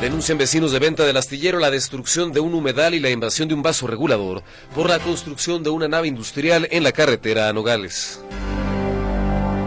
[0.00, 3.54] Denuncian vecinos de venta del astillero la destrucción de un humedal y la invasión de
[3.54, 4.42] un vaso regulador
[4.74, 8.20] por la construcción de una nave industrial en la carretera a Nogales.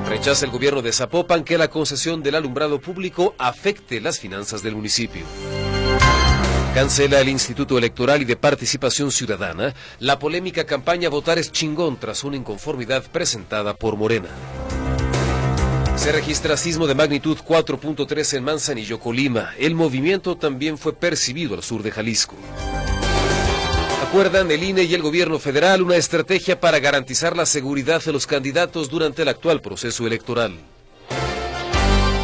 [0.08, 4.76] Rechaza el gobierno de Zapopan que la concesión del alumbrado público afecte las finanzas del
[4.76, 5.26] municipio.
[6.74, 12.24] Cancela el Instituto Electoral y de Participación Ciudadana la polémica campaña Votar es chingón tras
[12.24, 14.30] una inconformidad presentada por Morena.
[15.98, 19.54] Se registra sismo de magnitud 4.3 en Manzanillo, Colima.
[19.58, 22.36] El movimiento también fue percibido al sur de Jalisco.
[24.08, 28.28] Acuerdan el INE y el gobierno federal una estrategia para garantizar la seguridad de los
[28.28, 30.54] candidatos durante el actual proceso electoral.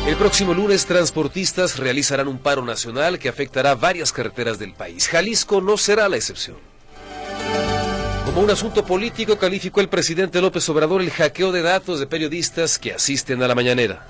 [0.07, 5.07] El próximo lunes, transportistas realizarán un paro nacional que afectará varias carreteras del país.
[5.07, 6.72] Jalisco no será la excepción.
[8.33, 12.79] Como un asunto político, calificó el presidente López Obrador el hackeo de datos de periodistas
[12.79, 14.07] que asisten a la mañanera.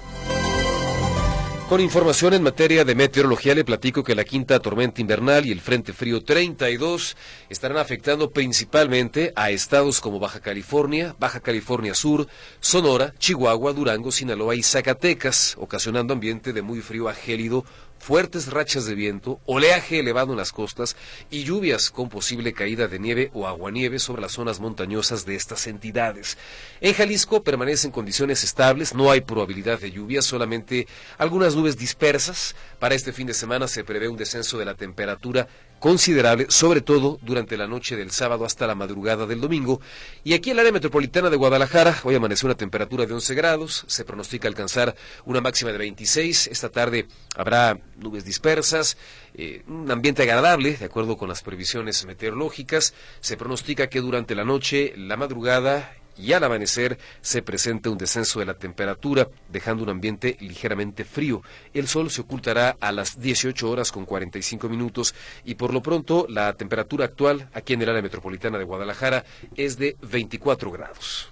[1.68, 5.60] Con información en materia de meteorología le platico que la quinta tormenta invernal y el
[5.60, 7.18] Frente Frío 32
[7.50, 12.28] estarán afectando principalmente a estados como Baja California, Baja California Sur,
[12.62, 17.66] Sonora, Chihuahua, Durango, Sinaloa y Zacatecas, ocasionando ambiente de muy frío a gélido
[18.04, 20.98] fuertes rachas de viento, oleaje elevado en las costas
[21.32, 25.68] y lluvias con posible caída de nieve o aguanieve sobre las zonas montañosas de estas
[25.68, 26.38] entidades.
[26.81, 30.86] En Jalisco permanecen condiciones estables, no hay probabilidad de lluvias, solamente
[31.18, 32.58] algunas nubes dispersas.
[32.78, 35.48] Para este fin de semana se prevé un descenso de la temperatura
[35.84, 39.81] considerable, sobre todo durante la noche del sábado hasta la madrugada del domingo.
[40.23, 43.84] Y aquí en el área metropolitana de Guadalajara, hoy amanece una temperatura de 11 grados,
[43.88, 46.48] se pronostica alcanzar una máxima de 26.
[46.48, 48.96] Esta tarde habrá nubes dispersas,
[49.34, 52.94] eh, un ambiente agradable, de acuerdo con las previsiones meteorológicas.
[53.19, 58.40] Se pronostica que durante la noche, la madrugada y al amanecer se presenta un descenso
[58.40, 61.41] de la temperatura, dejando un ambiente ligeramente frío.
[61.74, 66.25] El sol se ocultará a las 18 horas con 45 minutos y por lo pronto
[66.29, 69.25] la temperatura actual aquí en el área metropolitana de Guadalajara
[69.56, 71.29] es de 24 grados.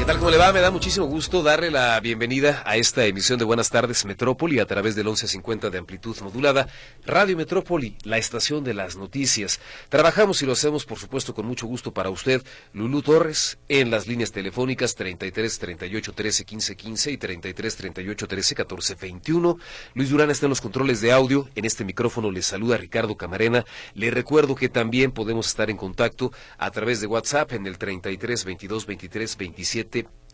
[0.00, 0.16] ¿Qué tal?
[0.16, 0.50] ¿Cómo le va?
[0.50, 4.64] Me da muchísimo gusto darle la bienvenida a esta emisión de Buenas tardes Metrópoli a
[4.64, 6.68] través del 1150 de amplitud modulada.
[7.04, 9.60] Radio Metrópoli, la estación de las noticias.
[9.90, 12.42] Trabajamos y lo hacemos, por supuesto, con mucho gusto para usted.
[12.72, 18.54] Lulú Torres en las líneas telefónicas 33 38 13 15 15 y 33 38 13
[18.54, 19.58] 14 21.
[19.92, 21.46] Luis Durán está en los controles de audio.
[21.56, 23.66] En este micrófono le saluda Ricardo Camarena.
[23.92, 28.46] Le recuerdo que también podemos estar en contacto a través de WhatsApp en el 33
[28.46, 29.89] 22 23 27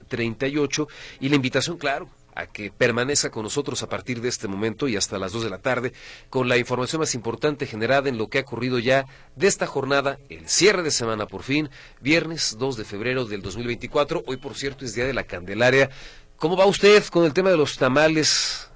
[0.09, 0.89] 38
[1.21, 4.97] y la invitación, claro, a que permanezca con nosotros a partir de este momento y
[4.97, 5.93] hasta las 2 de la tarde
[6.29, 10.19] con la información más importante generada en lo que ha ocurrido ya de esta jornada,
[10.29, 14.23] el cierre de semana por fin, viernes 2 de febrero del 2024.
[14.27, 15.91] Hoy, por cierto, es Día de la Candelaria.
[16.37, 18.71] ¿Cómo va usted con el tema de los tamales?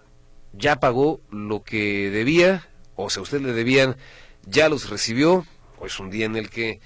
[0.54, 2.66] ¿Ya pagó lo que debía?
[2.96, 3.96] O sea, usted le debían,
[4.46, 5.46] ya los recibió.
[5.78, 6.80] Hoy es un día en el que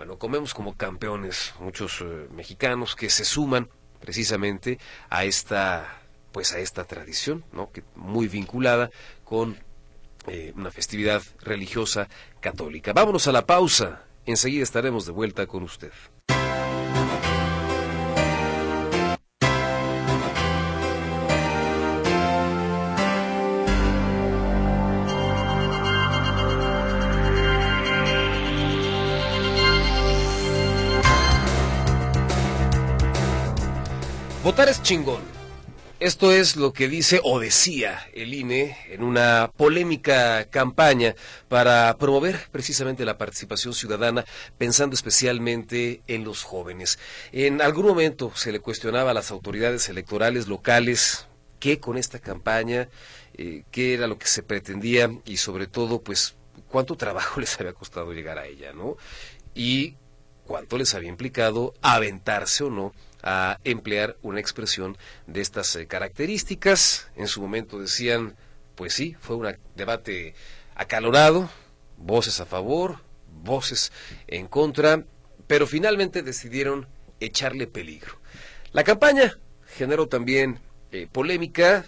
[0.00, 3.68] bueno, comemos como campeones muchos eh, mexicanos que se suman
[4.00, 4.78] precisamente
[5.10, 6.00] a esta
[6.32, 7.70] pues a esta tradición, ¿no?
[7.70, 8.88] que muy vinculada
[9.24, 9.58] con
[10.26, 12.08] eh, una festividad religiosa
[12.40, 12.94] católica.
[12.94, 14.04] Vámonos a la pausa.
[14.24, 15.92] Enseguida estaremos de vuelta con usted.
[34.42, 35.20] Votar es chingón.
[36.00, 41.14] Esto es lo que dice o decía el INE en una polémica campaña
[41.48, 44.24] para promover precisamente la participación ciudadana,
[44.56, 46.98] pensando especialmente en los jóvenes.
[47.32, 51.26] En algún momento se le cuestionaba a las autoridades electorales locales
[51.58, 52.88] qué con esta campaña,
[53.34, 56.34] eh, qué era lo que se pretendía y sobre todo, pues,
[56.66, 58.96] cuánto trabajo les había costado llegar a ella, ¿no?
[59.54, 59.96] Y
[60.46, 64.96] cuánto les había implicado aventarse o no a emplear una expresión
[65.26, 67.10] de estas eh, características.
[67.16, 68.36] En su momento decían,
[68.74, 70.34] pues sí, fue un debate
[70.74, 71.50] acalorado,
[71.96, 72.98] voces a favor,
[73.42, 73.92] voces
[74.26, 75.04] en contra,
[75.46, 76.86] pero finalmente decidieron
[77.20, 78.18] echarle peligro.
[78.72, 80.60] La campaña generó también
[80.92, 81.84] eh, polémica,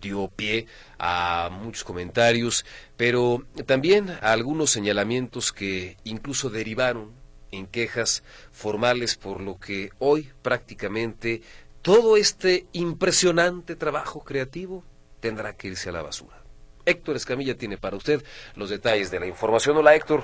[0.00, 0.66] dio pie
[0.98, 2.64] a muchos comentarios,
[2.96, 7.12] pero también a algunos señalamientos que incluso derivaron
[7.56, 8.22] en quejas
[8.52, 11.42] formales, por lo que hoy prácticamente
[11.82, 14.84] todo este impresionante trabajo creativo
[15.20, 16.36] tendrá que irse a la basura.
[16.86, 18.22] Héctor Escamilla tiene para usted
[18.56, 19.76] los detalles de la información.
[19.76, 20.22] Hola Héctor.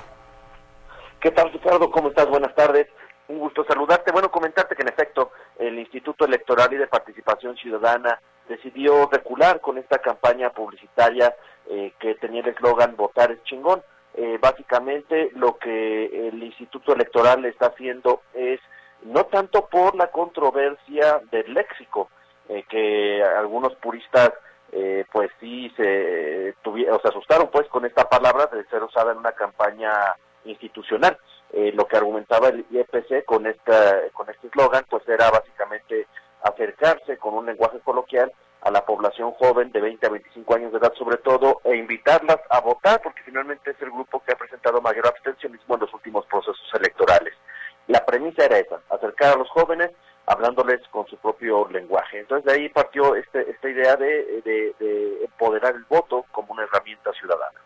[1.19, 1.89] ¿Qué tal Ricardo?
[1.91, 2.27] ¿Cómo estás?
[2.27, 2.87] Buenas tardes.
[3.27, 4.11] Un gusto saludarte.
[4.11, 8.19] Bueno, comentarte que en efecto el Instituto Electoral y de Participación Ciudadana
[8.49, 11.35] decidió recular con esta campaña publicitaria
[11.69, 13.81] eh, que tenía el eslogan Votar es chingón.
[14.15, 18.59] Eh, básicamente lo que el Instituto Electoral está haciendo es
[19.03, 22.09] no tanto por la controversia del léxico,
[22.49, 24.31] eh, que algunos puristas
[25.11, 29.91] pues sí se, tuvieron, asustaron pues con esta palabra de ser usada en una campaña
[30.45, 31.17] institucional.
[31.53, 36.07] Eh, lo que argumentaba el IEPC con esta con este eslogan pues era básicamente
[36.43, 38.31] acercarse con un lenguaje coloquial
[38.61, 42.39] a la población joven de 20 a 25 años de edad sobre todo e invitarlas
[42.49, 46.25] a votar porque finalmente es el grupo que ha presentado mayor abstencionismo en los últimos
[46.27, 47.33] procesos electorales.
[47.87, 49.91] La premisa era esa, acercar a los jóvenes
[50.27, 52.19] hablándoles con su propio lenguaje.
[52.19, 57.11] Entonces de ahí partió este, esta idea de, de empoderar el voto como una herramienta
[57.13, 57.59] ciudadana.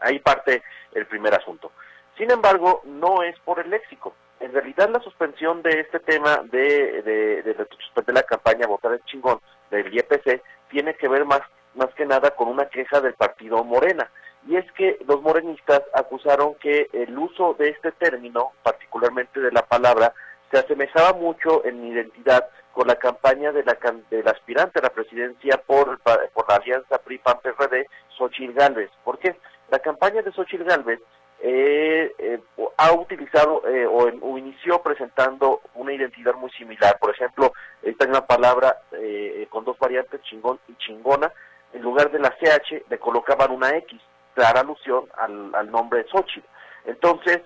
[0.00, 0.62] Ahí parte
[0.92, 1.70] el primer asunto.
[2.16, 4.14] Sin embargo, no es por el léxico.
[4.40, 9.04] En realidad, la suspensión de este tema de, de, de, suspender la campaña Votar el
[9.04, 11.40] Chingón del IEPC tiene que ver más,
[11.74, 14.10] más que nada con una queja del partido Morena.
[14.46, 19.62] Y es que los morenistas acusaron que el uso de este término, particularmente de la
[19.62, 20.14] palabra,
[20.50, 23.76] se asemejaba mucho en identidad con la campaña de la,
[24.10, 27.86] del aspirante a la presidencia por, por la alianza PRI-PAN-PRD,
[28.16, 28.90] Xochitl Gálvez.
[29.04, 29.36] ¿Por qué?
[29.70, 31.00] La campaña de Xochitl Gálvez
[31.42, 32.40] eh, eh,
[32.76, 36.98] ha utilizado eh, o, inició presentando una identidad muy similar.
[36.98, 37.52] Por ejemplo,
[37.82, 41.32] esta una palabra eh, con dos variantes, chingón y chingona,
[41.72, 44.00] en lugar de la CH le colocaban una X,
[44.34, 46.46] clara alusión al, al nombre de Xochitl.
[46.86, 47.40] Entonces,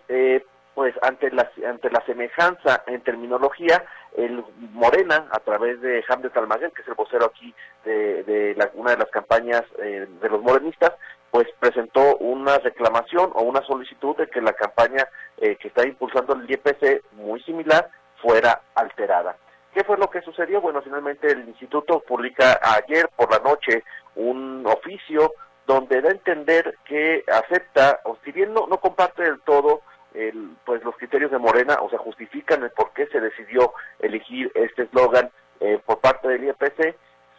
[0.74, 3.84] pues ante la, ante la semejanza en terminología,
[4.16, 7.54] el Morena, a través de Hamlet Almaguer, que es el vocero aquí
[7.84, 10.92] de, de la, una de las campañas eh, de los morenistas,
[11.34, 16.34] pues presentó una reclamación o una solicitud de que la campaña eh, que está impulsando
[16.34, 17.90] el IEPC, muy similar,
[18.22, 19.36] fuera alterada.
[19.72, 20.60] ¿Qué fue lo que sucedió?
[20.60, 23.82] Bueno, finalmente el instituto publica ayer por la noche
[24.14, 25.32] un oficio
[25.66, 29.80] donde da a entender que acepta, o si bien no, no comparte del todo,
[30.14, 34.52] el, pues los criterios de Morena, o sea, justifican el por qué se decidió elegir
[34.54, 36.94] este eslogan eh, por parte del IEPC,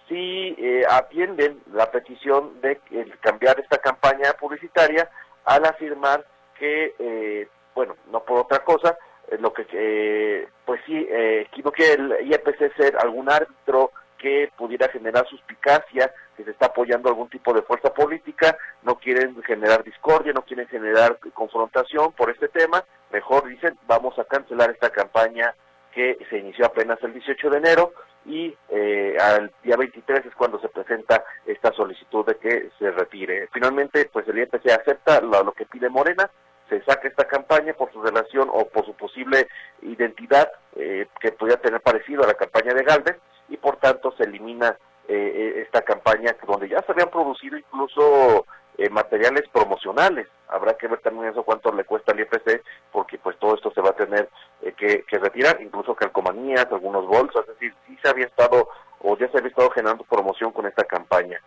[0.07, 2.79] si eh, atienden la petición de
[3.21, 5.09] cambiar esta campaña publicitaria
[5.45, 6.25] al afirmar
[6.57, 8.97] que, eh, bueno, no por otra cosa,
[9.39, 11.07] lo que, pues sí,
[11.63, 17.09] no quiere el IEPC ser algún árbitro que pudiera generar suspicacia, que se está apoyando
[17.09, 22.47] algún tipo de fuerza política, no quieren generar discordia, no quieren generar confrontación por este
[22.49, 25.53] tema, mejor dicen, vamos a cancelar esta campaña
[25.93, 27.93] que se inició apenas el 18 de enero
[28.25, 33.47] y eh, al día 23 es cuando se presenta esta solicitud de que se retire.
[33.53, 36.29] Finalmente, pues el IEPC acepta lo, que pide Morena,
[36.69, 39.47] se saca esta campaña por su relación o por su posible
[39.83, 43.17] identidad eh, que podría tener parecido a la campaña de Galvez
[43.49, 44.75] y por tanto se elimina
[45.07, 50.27] eh, eh, esta campaña donde ya se habían producido incluso eh, materiales promocionales.
[50.47, 53.81] Habrá que ver también eso cuánto le cuesta al IPC, porque pues todo esto se
[53.81, 54.29] va a tener
[54.77, 57.75] que, retirar, incluso calcomanías, algunos bolsos, es decir,
[58.05, 58.69] se había estado
[58.99, 61.39] o ya se había estado generando promoción con esta campaña.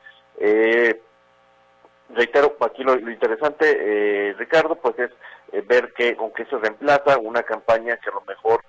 [2.11, 7.97] reitero, aquí lo, interesante, Ricardo, pues es ver que con qué se reemplaza una campaña
[7.97, 8.65] que a lo mejor,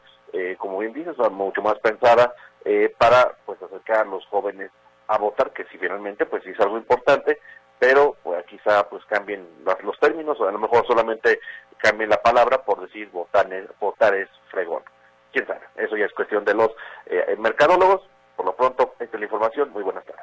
[0.58, 2.34] como bien dices, mucho más pensada,
[2.66, 4.70] eh, para pues acercar a los jóvenes
[5.08, 7.40] a votar, que si finalmente pues es algo importante,
[7.80, 11.40] pero pues, quizá pues cambien los, términos, o a lo mejor solamente
[11.78, 14.84] cambien la palabra por decir votar es, votar es fregón.
[15.32, 16.70] Quién sabe, eso ya es cuestión de los
[17.10, 18.02] eh, mercadólogos.
[18.36, 19.72] Por lo pronto, esta es la información.
[19.74, 20.19] Muy buenas tardes.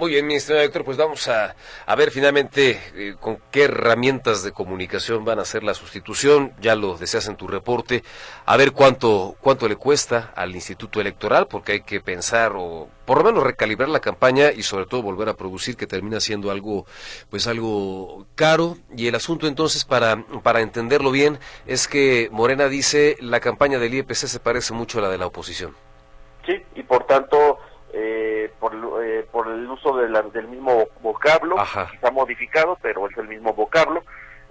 [0.00, 1.54] Muy bien, ministro Héctor, pues vamos a,
[1.84, 6.74] a ver finalmente eh, con qué herramientas de comunicación van a hacer la sustitución, ya
[6.74, 8.02] lo deseas en tu reporte,
[8.46, 13.18] a ver cuánto, cuánto le cuesta al Instituto Electoral, porque hay que pensar o por
[13.18, 16.86] lo menos recalibrar la campaña y sobre todo volver a producir, que termina siendo algo,
[17.28, 18.78] pues algo caro.
[18.96, 23.92] Y el asunto entonces, para, para entenderlo bien, es que Morena dice la campaña del
[23.92, 25.76] IEPC se parece mucho a la de la oposición.
[26.46, 27.58] Sí, y por tanto
[27.92, 31.56] eh, por, eh, por el uso de del mismo vocablo,
[31.92, 34.02] está modificado, pero es el mismo vocablo.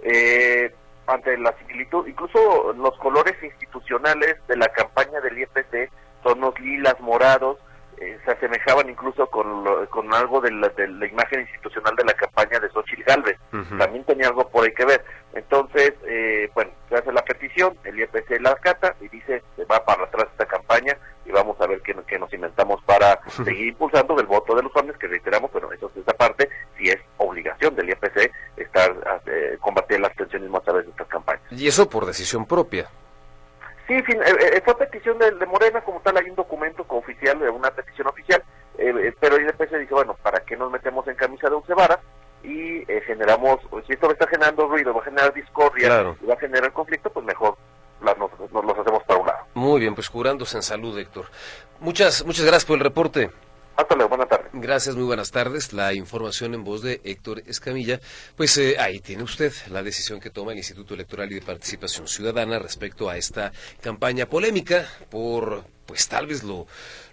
[0.02, 0.72] Eh,
[1.06, 5.90] ante la similitud, incluso los colores institucionales de la campaña del IEPC
[6.22, 7.58] son los lilas morados,
[8.00, 12.14] eh, se asemejaban incluso con, con algo de la, de la, imagen institucional de la
[12.14, 13.38] campaña de Xochitl Galvez.
[13.76, 15.04] También tenía algo por ahí que ver.
[15.34, 19.84] Entonces, eh, bueno, se hace la petición, el IEPC la acata y dice, se va
[19.84, 20.96] para atrás esta campaña
[21.30, 24.74] y vamos a ver qué, qué nos inventamos para seguir impulsando del voto de los
[24.76, 29.56] hombres, que reiteramos, bueno, eso es esa parte, si es obligación del IEPC estar eh,
[29.60, 31.42] combatir el abstencionismo a través de estas campañas.
[31.50, 32.88] Y eso por decisión propia.
[33.90, 37.72] Sí, fin, eh, eh, fue petición de, Morena, como tal, hay un documento oficial, una
[37.72, 38.40] petición oficial,
[38.78, 41.98] eh, pero el se dice, bueno, ¿para qué nos metemos en camisa de once varas?
[42.44, 46.34] Y generamos, pues, si esto me está generando ruido, va a generar discordia, y va
[46.34, 47.56] a generar conflicto, pues mejor
[48.02, 49.38] las, nos, nos los hacemos para un lado.
[49.54, 51.26] Muy bien, pues curándose en salud, Héctor.
[51.80, 53.30] Muchas, muchas gracias por el reporte.
[53.80, 54.50] Hasta luego, buenas tardes.
[54.52, 55.72] Gracias, muy buenas tardes.
[55.72, 57.98] La información en voz de Héctor Escamilla.
[58.36, 62.06] Pues eh, ahí tiene usted la decisión que toma el Instituto Electoral y de Participación
[62.06, 66.66] Ciudadana respecto a esta campaña polémica por, pues tal vez lo,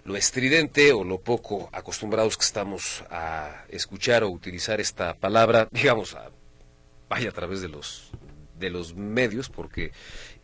[0.04, 6.14] lo estridente o lo poco acostumbrados que estamos a escuchar o utilizar esta palabra, digamos,
[6.16, 6.30] a,
[7.08, 8.10] vaya a través de los
[8.58, 9.92] de los medios porque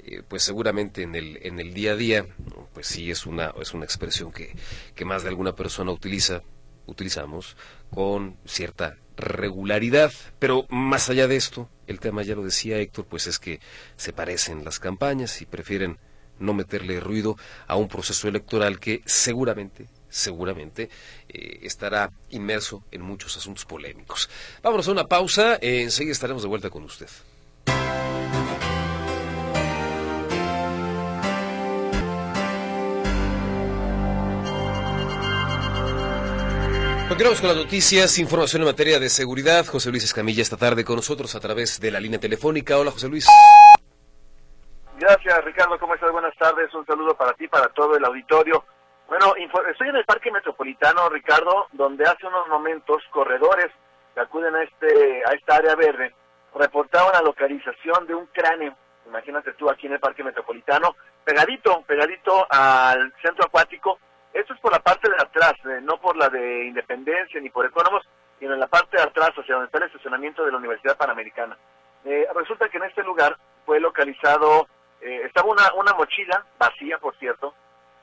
[0.07, 2.27] eh, pues seguramente en el, en el día a día,
[2.73, 4.55] pues sí es una, es una expresión que,
[4.95, 6.43] que más de alguna persona utiliza,
[6.87, 7.57] utilizamos
[7.91, 10.13] con cierta regularidad.
[10.39, 13.61] Pero más allá de esto, el tema ya lo decía Héctor, pues es que
[13.97, 15.99] se parecen las campañas y prefieren
[16.39, 20.91] no meterle ruido a un proceso electoral que seguramente, seguramente
[21.29, 24.29] eh, estará inmerso en muchos asuntos polémicos.
[24.63, 27.09] Vámonos a una pausa, enseguida estaremos de vuelta con usted.
[37.09, 39.67] Continuamos con las noticias, información en materia de seguridad.
[39.67, 42.79] José Luis Escamilla esta tarde con nosotros a través de la línea telefónica.
[42.79, 43.27] Hola José Luis.
[44.99, 46.11] Gracias Ricardo, ¿cómo estás?
[46.13, 48.65] Buenas tardes, un saludo para ti, para todo el auditorio.
[49.07, 49.35] Bueno,
[49.71, 53.67] estoy en el Parque Metropolitano, Ricardo, donde hace unos momentos corredores
[54.15, 56.15] que acuden a, este, a esta área verde
[56.55, 58.75] reportaban la localización de un cráneo,
[59.07, 63.99] imagínate tú aquí en el Parque Metropolitano, pegadito, pegadito al centro acuático,
[64.35, 67.65] esto es por la parte de atrás, eh, no por la de Independencia ni por
[67.65, 68.03] Economos,
[68.41, 71.57] sino en la parte de atrás, hacia donde está el estacionamiento de la Universidad Panamericana.
[72.05, 74.67] Eh, resulta que en este lugar fue localizado,
[75.01, 77.55] eh, estaba una, una mochila, vacía por cierto,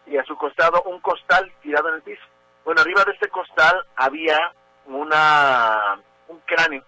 [0.06, 2.24] y a su costado un costal tirado en el piso.
[2.64, 4.54] Bueno, arriba de este costal había
[4.86, 6.84] una un cráneo,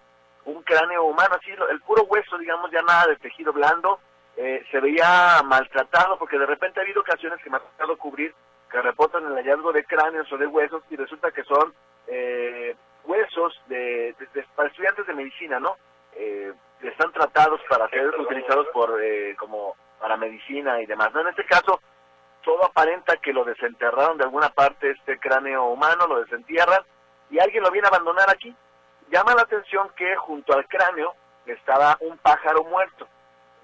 [0.45, 3.99] un cráneo humano, así el puro hueso, digamos, ya nada de tejido blando,
[4.35, 8.33] se veía maltratado porque de repente ha habido ocasiones que me ha tocado cubrir
[8.73, 11.75] que reportan el hallazgo de cráneos o de huesos y resulta que son
[12.07, 12.75] eh,
[13.05, 14.15] huesos de,
[14.55, 15.77] para estudiantes de medicina, ¿no?
[16.13, 16.51] Eh,
[16.81, 21.13] están tratados para ser utilizados por eh, como para medicina y demás.
[21.13, 21.21] ¿no?
[21.21, 21.79] En este caso,
[22.43, 26.81] todo aparenta que lo desenterraron de alguna parte este cráneo humano, lo desentierran
[27.29, 28.53] y alguien lo viene a abandonar aquí.
[29.11, 31.13] Llama la atención que junto al cráneo
[31.45, 33.07] estaba un pájaro muerto.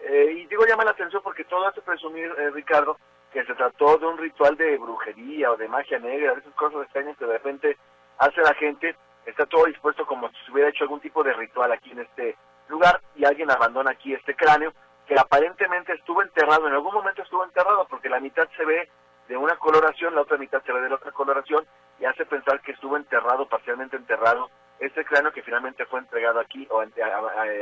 [0.02, 2.98] Eh, y digo llama la atención porque todo hace presumir, Ricardo,
[3.32, 6.84] que se trató de un ritual de brujería o de magia negra, de esas cosas
[6.84, 7.78] extrañas que de repente
[8.18, 8.96] hace la gente,
[9.26, 12.36] está todo dispuesto como si se hubiera hecho algún tipo de ritual aquí en este
[12.68, 14.74] lugar y alguien abandona aquí este cráneo
[15.08, 18.90] que aparentemente estuvo enterrado, en algún momento estuvo enterrado porque la mitad se ve
[19.28, 21.66] de una coloración, la otra mitad se ve de la otra coloración
[22.00, 26.68] y hace pensar que estuvo enterrado, parcialmente enterrado, este cráneo que finalmente fue entregado aquí
[26.70, 26.84] o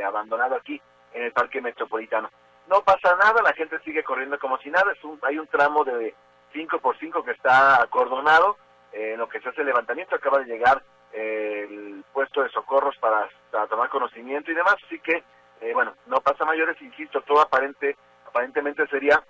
[0.06, 0.80] abandonado aquí
[1.12, 2.30] en el Parque Metropolitano
[2.68, 5.84] no pasa nada, la gente sigue corriendo como si nada, es un, hay un tramo
[5.84, 6.14] de
[6.52, 8.56] 5 por 5 que está acordonado,
[8.92, 10.82] eh, en lo que se hace el levantamiento, acaba de llegar
[11.12, 13.28] eh, el puesto de socorros para,
[13.68, 15.22] tomar conocimiento y demás, así que,
[15.60, 17.96] eh, bueno, no pasa mayores, insisto, todo aparente,
[18.26, 19.22] aparentemente sería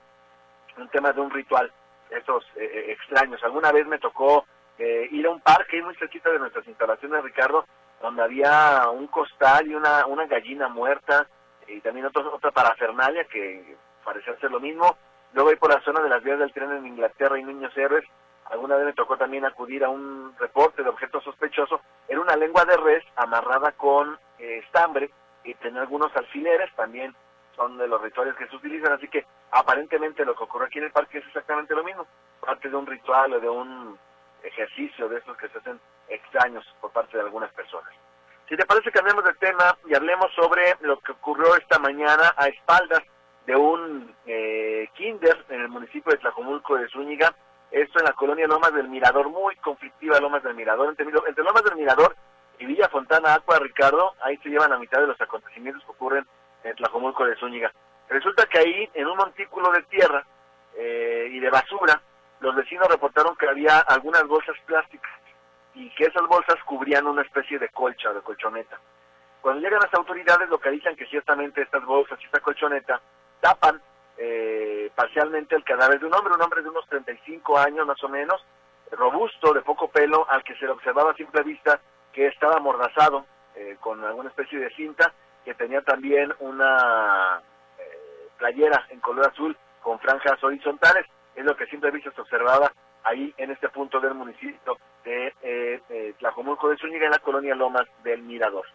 [0.76, 1.73] un tema de un ritual,
[2.11, 3.42] esos extraños.
[3.42, 4.47] Alguna vez me tocó
[4.78, 7.64] ir a un parque muy cerquita de nuestras instalaciones, Ricardo,
[8.00, 11.26] donde había un costal y una, una gallina muerta,
[11.68, 14.96] y también otra parafernalia que parecía ser lo mismo.
[15.32, 18.04] Luego ahí por la zona de las vías del tren en Inglaterra y Niños Héroes,
[18.46, 21.80] alguna vez me tocó también acudir a un reporte de objeto sospechoso.
[22.08, 25.10] Era una lengua de res amarrada con eh, estambre
[25.44, 27.14] y tenía algunos alfileres, también
[27.54, 30.84] son de los rituales que se utilizan, así que aparentemente lo que ocurre aquí en
[30.84, 32.06] el parque es exactamente lo mismo,
[32.40, 33.98] parte de un ritual o de un
[34.42, 37.92] ejercicio de estos que se hacen extraños por parte de algunas personas.
[38.49, 42.49] Si te parece, cambiemos de tema y hablemos sobre lo que ocurrió esta mañana a
[42.49, 43.02] espaldas
[43.47, 47.35] de un eh, kinder en el municipio de Tlajomulco de Zúñiga.
[47.71, 50.88] Esto en la colonia Lomas del Mirador, muy conflictiva Lomas del Mirador.
[50.88, 52.17] Entre, entre Lomas del Mirador
[52.59, 56.26] y Villa Fontana Aqua, Ricardo, ahí se llevan la mitad de los acontecimientos que ocurren
[56.64, 57.71] en Tlajomulco de Zúñiga.
[58.09, 60.26] Resulta que ahí, en un montículo de tierra
[60.75, 62.00] eh, y de basura,
[62.40, 65.19] los vecinos reportaron que había algunas bolsas plásticas
[65.75, 68.78] y que esas bolsas cubrían una especie de colcha o de colchoneta.
[69.40, 73.00] Cuando llegan las autoridades localizan que ciertamente estas bolsas y esta colchoneta
[73.40, 73.80] tapan
[74.16, 78.08] eh, parcialmente el cadáver de un hombre, un hombre de unos 35 años más o
[78.08, 78.44] menos,
[78.90, 81.80] robusto, de poco pelo, al que se le observaba a simple vista
[82.12, 85.12] que estaba amordazado eh, con alguna especie de cinta,
[85.44, 87.40] que tenía también una
[87.78, 91.06] eh, playera en color azul con franjas horizontales,
[91.37, 92.72] es lo que a simple vista se observaba
[93.04, 94.76] ahí en este punto del municipio
[95.08, 98.66] de eh, Tlajomulco de Zúñiga, en la colonia Lomas del Mirador.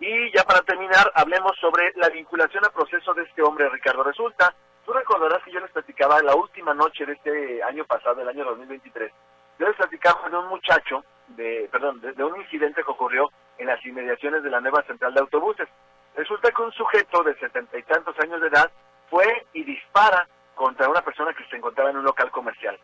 [0.00, 4.02] Y ya para terminar, hablemos sobre la vinculación al proceso de este hombre, Ricardo.
[4.02, 8.28] Resulta, tú recordarás que yo les platicaba la última noche de este año pasado, el
[8.28, 9.12] año 2023,
[9.58, 13.84] yo les platicaba de un muchacho, de, perdón, de, un incidente que ocurrió en las
[13.86, 15.68] inmediaciones de la nueva central de autobuses.
[16.14, 18.70] Resulta que un sujeto de setenta y tantos años de edad
[19.08, 22.78] fue y dispara contra una persona que se encontraba en un local comercial.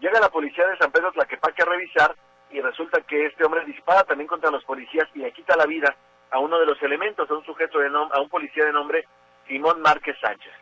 [0.00, 2.14] Llega la policía de San Pedro Tlaquepaque a revisar
[2.54, 5.92] y resulta que este hombre dispara también contra los policías y le quita la vida
[6.30, 9.04] a uno de los elementos, a un sujeto de a un policía de nombre
[9.48, 10.52] Simón Márquez Sánchez.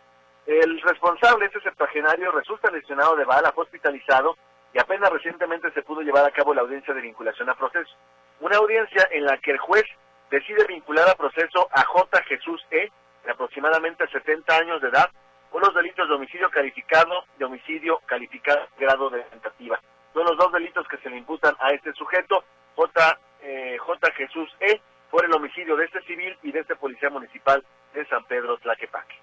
[0.47, 4.39] El responsable, este septuagenario, resulta lesionado de bala, fue hospitalizado
[4.73, 7.95] y apenas recientemente se pudo llevar a cabo la audiencia de vinculación a proceso.
[8.41, 9.85] Una audiencia en la que el juez
[10.31, 12.23] decide vincular a proceso a J.
[12.25, 12.91] Jesús E.,
[13.25, 15.11] de aproximadamente 70 años de edad,
[15.51, 19.79] por los delitos de homicidio calificado y homicidio calificado grado de tentativa.
[20.13, 22.45] Son los dos delitos que se le imputan a este sujeto,
[22.77, 23.19] J.
[23.43, 24.13] Eh, J.
[24.13, 28.25] Jesús E., por el homicidio de este civil y de este policía municipal de San
[28.25, 29.15] Pedro Tlaquepaque.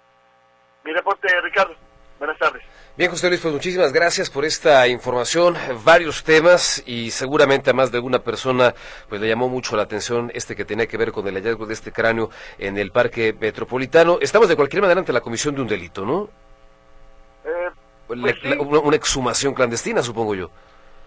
[0.83, 1.75] Mi reporte, Ricardo.
[2.19, 2.61] Buenas tardes.
[2.97, 5.55] Bien, José Luis, pues muchísimas gracias por esta información,
[5.85, 8.75] varios temas y seguramente a más de alguna persona
[9.07, 11.73] pues le llamó mucho la atención este que tenía que ver con el hallazgo de
[11.73, 14.19] este cráneo en el Parque Metropolitano.
[14.21, 16.29] Estamos de cualquier manera ante la comisión de un delito, ¿no?
[17.45, 17.69] Eh,
[18.05, 18.19] pues
[18.59, 20.51] una, exhumación clandestina, supongo yo.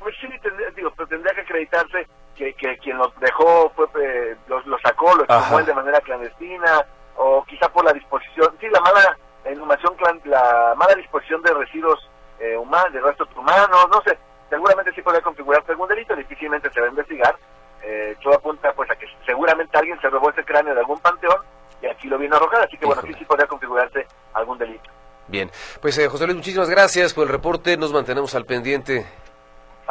[0.03, 4.79] Pues sí, tendría, digo, pero tendría que acreditarse que, quien lo dejó, fue, eh, lo,
[4.81, 6.85] sacó, lo exhumó de manera clandestina
[7.17, 9.95] o quizá por la disposición, sí, la mala la inhumación,
[10.25, 11.99] la mala disposición de residuos
[12.39, 14.17] eh, humanos, de restos humanos, no sé,
[14.49, 17.37] seguramente sí podría configurarse algún delito, difícilmente se va a investigar.
[17.85, 21.39] Eh, todo apunta pues a que seguramente alguien se robó ese cráneo de algún panteón
[21.81, 24.89] y aquí lo vino a arrojar, así que bueno, sí, sí podría configurarse algún delito.
[25.27, 29.05] Bien, pues eh, José Luis, muchísimas gracias por el reporte, nos mantenemos al pendiente.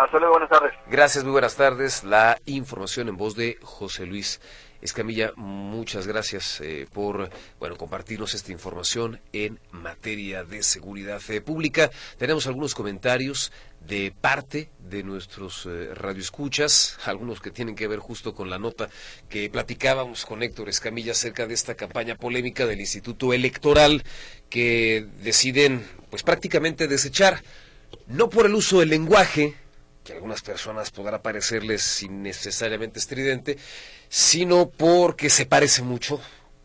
[0.01, 0.73] Hasta luego, buenas tardes.
[0.87, 2.03] Gracias, muy buenas tardes.
[2.03, 4.41] La información en voz de José Luis
[4.81, 11.91] Escamilla, muchas gracias eh, por bueno compartirnos esta información en materia de seguridad eh, pública.
[12.17, 18.33] Tenemos algunos comentarios de parte de nuestros eh, radioescuchas, algunos que tienen que ver justo
[18.33, 18.89] con la nota
[19.29, 24.03] que platicábamos con Héctor Escamilla acerca de esta campaña polémica del Instituto Electoral
[24.49, 27.43] que deciden pues prácticamente desechar
[28.07, 29.55] no por el uso del lenguaje
[30.03, 33.57] que a algunas personas podrá parecerles innecesariamente estridente,
[34.09, 36.19] sino porque se parece mucho,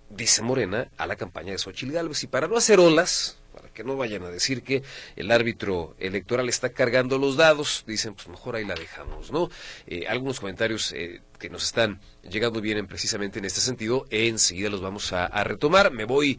[0.08, 2.22] dice Morena, a la campaña de Xochitl Gálvez.
[2.22, 4.82] Y para no hacer olas, para que no vayan a decir que
[5.16, 9.50] el árbitro electoral está cargando los dados, dicen, pues mejor ahí la dejamos, ¿no?
[9.86, 14.80] Eh, algunos comentarios eh, que nos están llegando vienen precisamente en este sentido, enseguida los
[14.80, 15.90] vamos a, retomar.
[15.90, 16.38] Me voy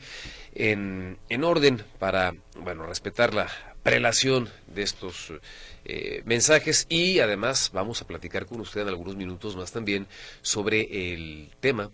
[0.53, 3.47] en, en orden para, bueno, respetar la
[3.83, 5.31] prelación de estos
[6.25, 10.07] mensajes y además vamos a platicar con usted en algunos minutos más también
[10.41, 11.91] sobre el tema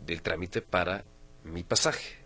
[0.00, 1.04] del trámite para
[1.44, 2.18] mi pasaje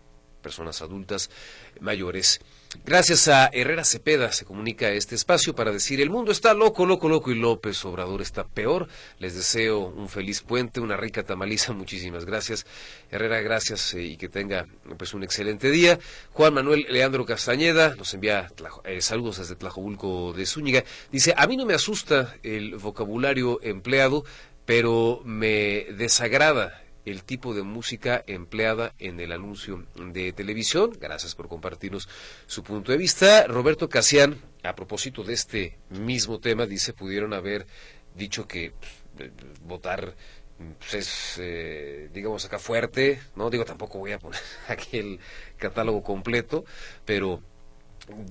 [0.43, 1.31] personas adultas
[1.79, 2.39] mayores.
[2.85, 7.07] Gracias a Herrera Cepeda se comunica este espacio para decir el mundo está loco, loco,
[7.07, 8.87] loco y López Obrador está peor.
[9.19, 11.73] Les deseo un feliz puente, una rica tamaliza.
[11.73, 12.65] Muchísimas gracias.
[13.11, 15.99] Herrera, gracias eh, y que tenga pues un excelente día.
[16.31, 18.51] Juan Manuel Leandro Castañeda nos envía
[18.85, 20.83] eh, saludos desde Tlajobulco de Zúñiga.
[21.11, 24.25] Dice, a mí no me asusta el vocabulario empleado,
[24.65, 30.91] pero me desagrada el tipo de música empleada en el anuncio de televisión.
[30.99, 32.07] Gracias por compartirnos
[32.45, 33.47] su punto de vista.
[33.47, 37.67] Roberto Casián, a propósito de este mismo tema, dice, pudieron haber
[38.15, 38.73] dicho que
[39.17, 40.15] pues, votar
[40.79, 43.49] pues, es, eh, digamos, acá fuerte, ¿no?
[43.49, 45.19] Digo, tampoco voy a poner aquí el
[45.57, 46.63] catálogo completo,
[47.05, 47.41] pero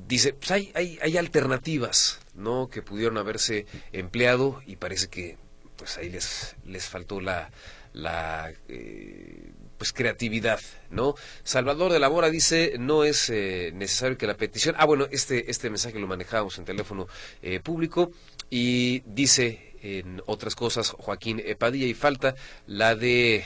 [0.07, 2.69] dice, pues hay, hay, hay alternativas, ¿no?
[2.69, 5.37] Que pudieron haberse empleado y parece que
[5.77, 7.51] pues ahí les, les faltó la,
[7.93, 11.15] la eh, pues creatividad, ¿no?
[11.43, 14.75] Salvador de la Mora dice, no es eh, necesario que la petición...
[14.79, 17.09] Ah, bueno, este, este mensaje lo manejábamos en teléfono
[17.43, 18.13] eh, público.
[18.51, 22.35] Y dice en otras cosas Joaquín Padilla y falta
[22.67, 23.45] la de...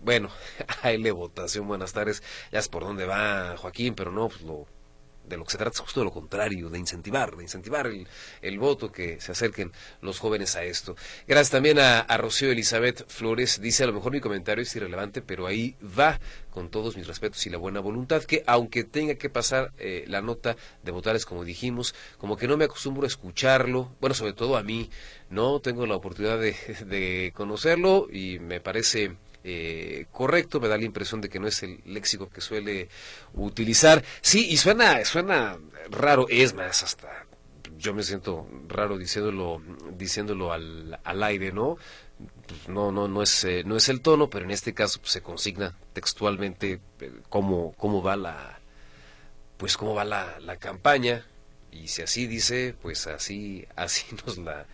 [0.00, 0.30] bueno,
[0.82, 2.22] hay le votación, buenas tardes,
[2.52, 4.66] ya es por dónde va Joaquín, pero no, pues lo
[5.28, 8.06] de lo que se trata es justo de lo contrario, de incentivar, de incentivar el,
[8.42, 10.96] el voto, que se acerquen los jóvenes a esto.
[11.26, 15.22] Gracias también a, a, Rocío Elizabeth Flores, dice a lo mejor mi comentario es irrelevante,
[15.22, 19.28] pero ahí va con todos mis respetos y la buena voluntad, que aunque tenga que
[19.28, 23.94] pasar eh, la nota de votares como dijimos, como que no me acostumbro a escucharlo,
[24.00, 24.90] bueno, sobre todo a mí,
[25.28, 29.16] no tengo la oportunidad de, de conocerlo y me parece
[29.48, 32.88] eh, correcto, me da la impresión de que no es el léxico que suele
[33.34, 34.02] utilizar.
[34.20, 35.56] Sí, y suena, suena
[35.88, 37.26] raro, es más, hasta
[37.78, 39.62] yo me siento raro diciéndolo,
[39.96, 41.76] diciéndolo al, al aire, ¿no?
[42.48, 45.12] Pues no, no, no es, eh, no es el tono, pero en este caso pues,
[45.12, 48.58] se consigna textualmente eh, cómo, cómo va la,
[49.58, 51.24] pues cómo va la, la campaña
[51.70, 54.66] y si así dice, pues así, así nos la,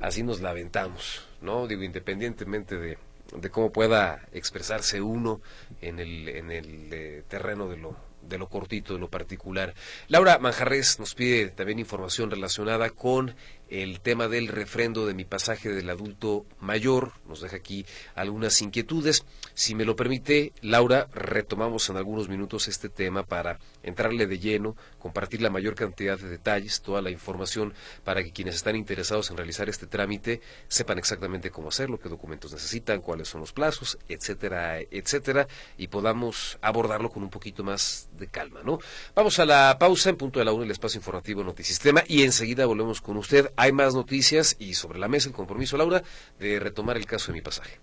[0.00, 1.66] así nos la aventamos, ¿no?
[1.66, 2.98] Digo, independientemente de,
[3.36, 5.40] de cómo pueda expresarse uno
[5.80, 9.74] en el, en el eh, terreno de lo, de lo cortito, de lo particular.
[10.08, 13.34] Laura Manjarres nos pide también información relacionada con
[13.72, 17.12] el tema del refrendo de mi pasaje del adulto mayor.
[17.26, 19.24] Nos deja aquí algunas inquietudes.
[19.54, 24.76] Si me lo permite, Laura, retomamos en algunos minutos este tema para entrarle de lleno,
[24.98, 27.72] compartir la mayor cantidad de detalles, toda la información
[28.04, 32.52] para que quienes están interesados en realizar este trámite sepan exactamente cómo hacerlo, qué documentos
[32.52, 38.28] necesitan, cuáles son los plazos, etcétera, etcétera, y podamos abordarlo con un poquito más de
[38.28, 38.78] calma, ¿no?
[39.14, 42.66] Vamos a la pausa en punto de la una, el espacio informativo Notisistema, y enseguida
[42.66, 46.02] volvemos con usted hay más noticias y sobre la mesa el compromiso, Laura,
[46.40, 47.78] de retomar el caso de mi pasaje.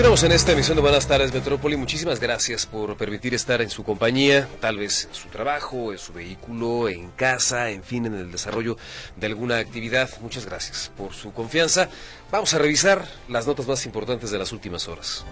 [0.00, 1.76] Continuamos en esta emisión de Buenas tardes Metrópoli.
[1.76, 6.14] Muchísimas gracias por permitir estar en su compañía, tal vez en su trabajo, en su
[6.14, 8.78] vehículo, en casa, en fin, en el desarrollo
[9.16, 10.08] de alguna actividad.
[10.22, 11.90] Muchas gracias por su confianza.
[12.32, 15.26] Vamos a revisar las notas más importantes de las últimas horas.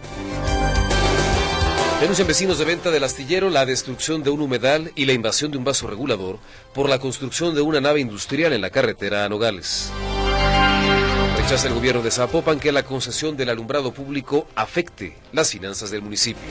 [2.02, 5.56] Denuncian vecinos de venta del astillero la destrucción de un humedal y la invasión de
[5.56, 6.40] un vaso regulador
[6.74, 9.90] por la construcción de una nave industrial en la carretera a Nogales.
[11.48, 16.02] Rechaza el gobierno de Zapopan que la concesión del alumbrado público afecte las finanzas del
[16.02, 16.44] municipio.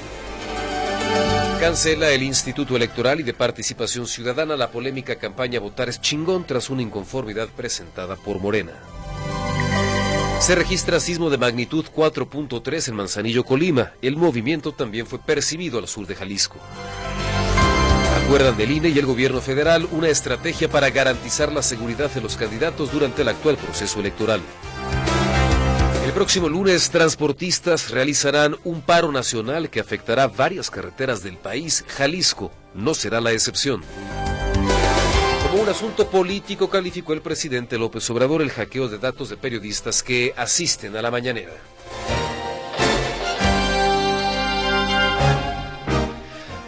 [1.59, 6.71] Cancela el Instituto Electoral y de Participación Ciudadana la polémica campaña Votar es chingón tras
[6.71, 8.71] una inconformidad presentada por Morena.
[10.39, 13.91] Se registra sismo de magnitud 4.3 en Manzanillo, Colima.
[14.01, 16.57] El movimiento también fue percibido al sur de Jalisco.
[18.25, 22.35] Acuerdan del INE y el gobierno federal una estrategia para garantizar la seguridad de los
[22.35, 24.41] candidatos durante el actual proceso electoral.
[26.17, 31.85] Próximo lunes, transportistas realizarán un paro nacional que afectará varias carreteras del país.
[31.89, 33.83] Jalisco no será la excepción.
[35.43, 40.01] Como un asunto político, calificó el presidente López Obrador el hackeo de datos de periodistas
[40.01, 41.53] que asisten a la mañanera.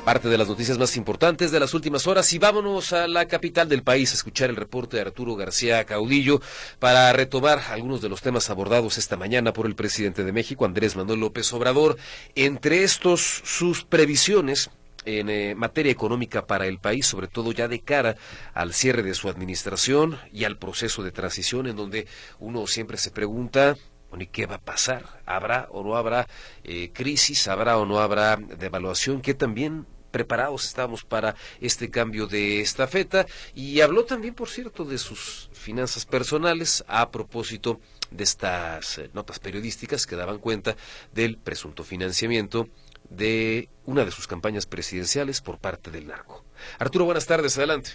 [0.10, 3.70] Parte de las noticias más importantes de las últimas horas y vámonos a la capital
[3.70, 6.42] del país a escuchar el reporte de Arturo García Caudillo
[6.80, 10.96] para retomar algunos de los temas abordados esta mañana por el presidente de México, Andrés
[10.96, 11.96] Manuel López Obrador.
[12.34, 14.72] Entre estos, sus previsiones
[15.06, 18.16] en eh, materia económica para el país, sobre todo ya de cara
[18.56, 22.08] al cierre de su administración y al proceso de transición, en donde
[22.40, 23.78] uno siempre se pregunta,
[24.18, 25.22] ¿y qué va a pasar?
[25.28, 26.28] ¿Habrá o no habrá
[26.64, 27.48] eh, crisis?
[27.48, 29.22] ¿Habrá o no habrá devaluación?
[29.22, 34.98] Que también preparados estamos para este cambio de estafeta y habló también, por cierto, de
[34.98, 37.80] sus finanzas personales a propósito
[38.12, 40.76] de estas eh, notas periodísticas que daban cuenta
[41.12, 42.68] del presunto financiamiento
[43.10, 46.44] de una de sus campañas presidenciales por parte del narco.
[46.80, 47.92] Arturo, buenas tardes, adelante.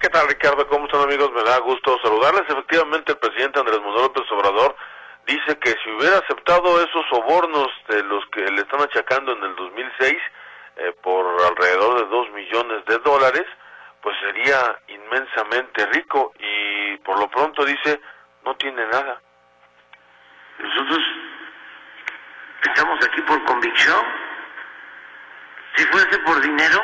[0.00, 0.66] ¿Qué tal, Ricardo?
[0.66, 1.30] ¿Cómo están, amigos?
[1.34, 2.42] Me da gusto saludarles.
[2.48, 4.74] Efectivamente, el presidente Andrés Manuel López Obrador
[5.26, 9.54] dice que si hubiera aceptado esos sobornos de los que le están achacando en el
[9.54, 10.16] 2006,
[10.76, 13.44] eh, por alrededor de dos millones de dólares,
[14.00, 18.00] pues sería inmensamente rico y por lo pronto dice,
[18.44, 19.20] no tiene nada.
[20.58, 20.98] Nosotros
[22.62, 24.04] estamos aquí por convicción.
[25.76, 26.82] Si fuese por dinero,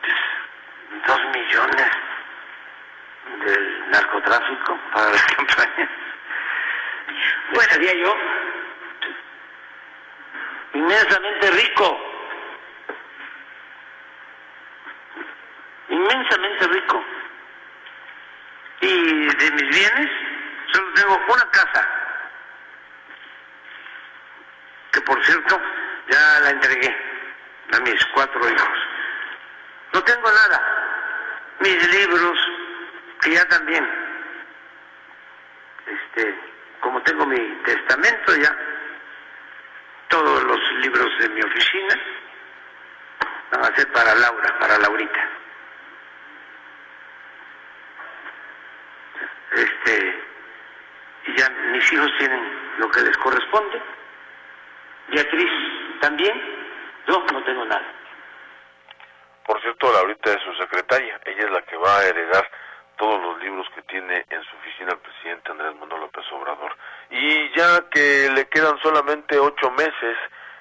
[0.00, 1.90] pues, dos millones
[3.44, 5.90] del narcotráfico para la campaña.
[7.54, 8.16] Pues sería yo
[10.74, 12.07] inmensamente rico.
[15.88, 17.04] Inmensamente rico.
[18.80, 20.10] Y de mis bienes,
[20.72, 21.88] solo tengo una casa,
[24.92, 25.60] que por cierto
[26.08, 26.96] ya la entregué,
[27.72, 28.78] a mis cuatro hijos.
[29.92, 30.60] No tengo nada.
[31.60, 32.38] Mis libros,
[33.20, 33.84] que ya también,
[35.86, 36.38] este,
[36.80, 38.54] como tengo mi testamento ya,
[40.08, 41.94] todos los libros de mi oficina
[43.50, 45.28] van a ser para Laura, para Laurita.
[49.52, 50.24] Este,
[51.26, 53.82] y ya mis hijos tienen lo que les corresponde.
[55.08, 55.50] Beatriz
[56.00, 56.40] también,
[57.06, 57.98] yo no tengo nada.
[59.80, 62.50] Laurita es su secretaria, ella es la que va a heredar
[62.96, 66.76] todos los libros que tiene en su oficina el presidente Andrés Manuel López Obrador.
[67.10, 70.16] Y ya que le quedan solamente ocho meses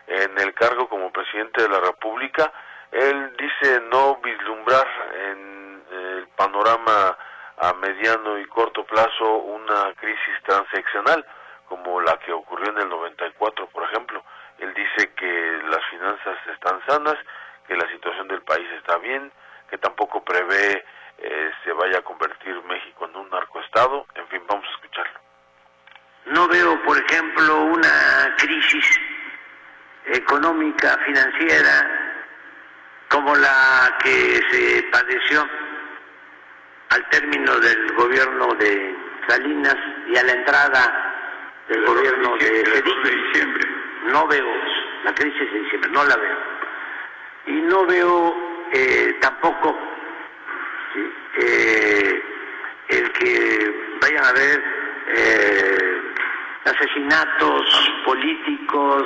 [0.06, 2.52] en el cargo como presidente de la República,
[2.92, 4.88] él dice no vislumbrar
[5.32, 7.18] en el panorama
[7.58, 11.26] a mediano y corto plazo una crisis transaccional
[11.68, 14.24] como la que ocurrió en el 94, por ejemplo.
[14.60, 17.18] Él dice que las finanzas están sanas,
[17.68, 19.32] que la situación del país está bien,
[19.70, 20.84] que tampoco prevé
[21.18, 24.06] eh, se vaya a convertir México en un narcoestado.
[24.16, 25.20] En fin, vamos a escucharlo.
[26.28, 29.00] No veo, por ejemplo, una crisis
[30.06, 32.16] económica, financiera,
[33.10, 35.48] como la que se padeció
[36.90, 38.96] al término del gobierno de
[39.28, 39.76] Salinas
[40.08, 43.18] y a la entrada del gobierno de Cedillo.
[44.04, 44.48] No veo
[45.04, 46.57] la crisis de diciembre, no la veo.
[47.48, 48.36] Y no veo
[48.72, 49.76] eh, tampoco
[51.38, 52.24] eh,
[52.90, 54.64] el que vayan a haber
[55.08, 56.14] eh,
[56.66, 59.04] asesinatos políticos,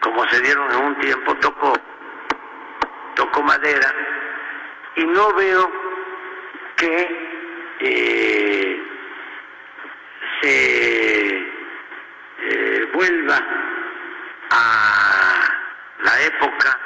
[0.00, 1.74] como se dieron en un tiempo, tocó,
[3.14, 3.94] tocó madera,
[4.96, 5.70] y no veo
[6.76, 7.26] que
[7.80, 8.82] eh,
[10.40, 11.36] se
[12.38, 13.65] eh, vuelva
[15.98, 16.78] la época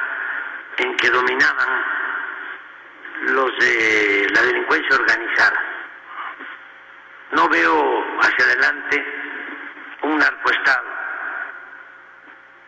[0.79, 1.85] en que dominaban
[3.23, 5.61] los de la delincuencia organizada.
[7.33, 9.05] No veo hacia adelante
[10.03, 10.89] un narcoestado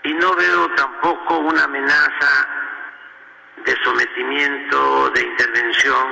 [0.05, 2.49] y no veo tampoco una amenaza
[3.65, 6.07] de sometimiento, de intervención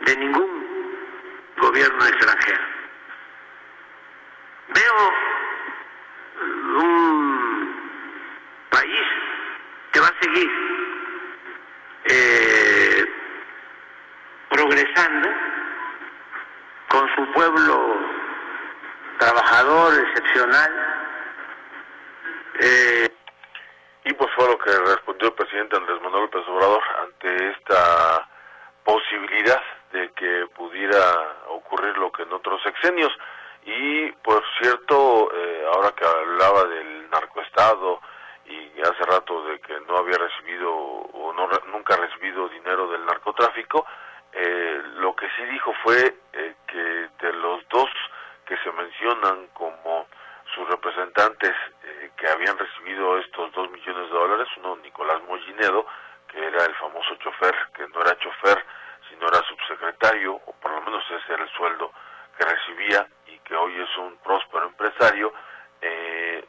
[0.00, 0.98] de ningún
[1.56, 2.60] gobierno extranjero.
[4.68, 5.12] Veo
[6.80, 7.74] un
[8.70, 9.06] país
[9.92, 10.50] que va a seguir
[12.04, 13.04] eh,
[14.48, 15.28] progresando
[16.88, 17.96] con su pueblo
[19.18, 20.70] trabajador, excepcional.
[22.60, 23.08] Eh,
[24.04, 28.28] y pues fue lo que respondió el presidente Andrés Manuel López Obrador ante esta
[28.84, 33.12] posibilidad de que pudiera ocurrir lo que en otros sexenios.
[33.64, 38.00] Y por cierto, eh, ahora que hablaba del narcoestado
[38.46, 43.86] y hace rato de que no había recibido o no, nunca recibido dinero del narcotráfico,
[44.32, 47.90] eh, lo que sí dijo fue eh, que de los dos
[48.46, 50.06] que se mencionan como
[50.54, 51.54] sus representantes
[52.16, 55.86] que habían recibido estos dos millones de dólares, uno Nicolás Mollinedo,
[56.28, 58.64] que era el famoso chofer, que no era chofer,
[59.08, 61.92] sino era subsecretario, o por lo menos ese era el sueldo
[62.36, 65.32] que recibía y que hoy es un próspero empresario,
[65.80, 66.44] eh,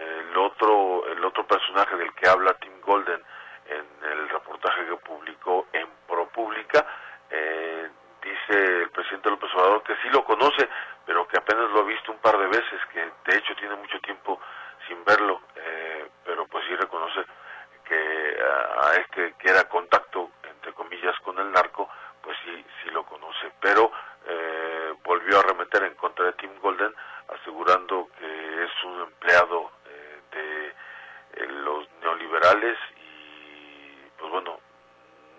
[0.00, 3.22] el otro el otro personaje del que habla Tim Golden
[3.66, 6.86] en el reportaje que publicó en ProPublica
[7.30, 7.88] eh,
[8.22, 10.68] dice el presidente López Obrador que sí lo conoce
[11.06, 14.00] pero que apenas lo ha visto un par de veces que de hecho tiene mucho
[14.00, 14.40] tiempo
[14.88, 17.24] sin verlo eh, pero pues sí reconoce
[17.84, 21.88] que a, este que era contacto entre comillas con el narco
[22.22, 23.52] pues sí sí lo conoce.
[23.60, 23.90] Pero
[24.26, 26.94] eh, volvió a remeter en contra de Tim Golden
[27.28, 29.70] asegurando que es un empleado
[30.32, 30.72] eh,
[31.34, 34.58] de eh, los neoliberales y pues bueno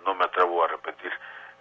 [0.06, 1.12] no me atrevo a repetir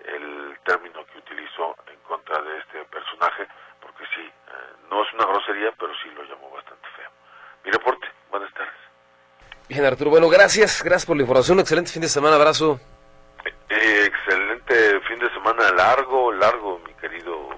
[0.04, 3.46] el término que utilizó en contra de este personaje
[3.80, 4.52] porque sí eh,
[4.88, 7.10] no es una grosería pero sí lo llamó bastante feo
[7.64, 8.90] mi reporte buenas tardes
[9.70, 10.10] Bien, Arturo.
[10.10, 10.82] Bueno, gracias.
[10.82, 11.60] Gracias por la información.
[11.60, 12.34] Excelente fin de semana.
[12.34, 12.80] Abrazo.
[13.68, 17.50] Eh, excelente fin de semana largo, largo, mi querido.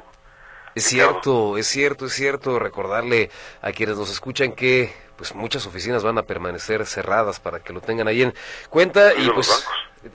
[0.74, 2.58] Es cierto, es cierto, es cierto.
[2.58, 3.30] Recordarle
[3.62, 7.80] a quienes nos escuchan que pues muchas oficinas van a permanecer cerradas para que lo
[7.80, 8.34] tengan ahí en
[8.68, 9.64] cuenta y pues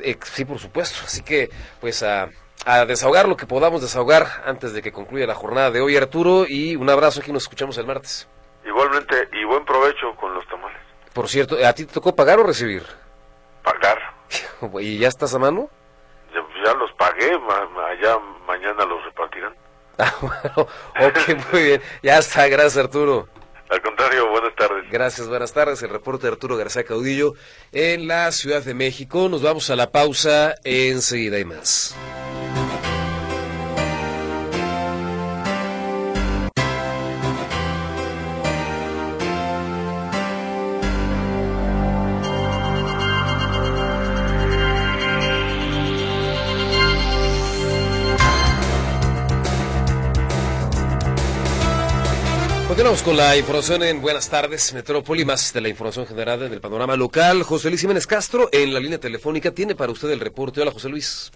[0.02, 1.00] eh, sí, por supuesto.
[1.06, 2.28] Así que pues a,
[2.66, 6.46] a desahogar lo que podamos desahogar antes de que concluya la jornada de hoy, Arturo.
[6.46, 8.28] Y un abrazo aquí nos escuchamos el martes.
[8.66, 10.78] Igualmente y buen provecho con los tamales.
[11.14, 12.84] Por cierto, ¿a ti te tocó pagar o recibir?
[13.64, 13.98] Pagar.
[14.82, 15.70] ¿Y ya estás a mano?
[16.34, 17.66] Ya, ya los pagué, ma,
[18.04, 19.56] ya mañana los repartirán.
[20.00, 21.82] Ah, bueno, ok, muy bien.
[22.04, 23.30] Ya está, gracias Arturo.
[23.70, 24.90] Al contrario, buenas tardes.
[24.90, 25.82] Gracias, buenas tardes.
[25.84, 27.34] El reporte de Arturo García Caudillo
[27.72, 29.28] en la Ciudad de México.
[29.30, 30.56] Nos vamos a la pausa.
[30.64, 31.96] Enseguida y más.
[52.88, 56.96] Con la información en Buenas tardes, Metrópoli, más de la información generada en el panorama
[56.96, 57.44] local.
[57.44, 60.62] José Luis Jiménez Castro, en la línea telefónica, tiene para usted el reporte.
[60.62, 61.30] Hola, José Luis.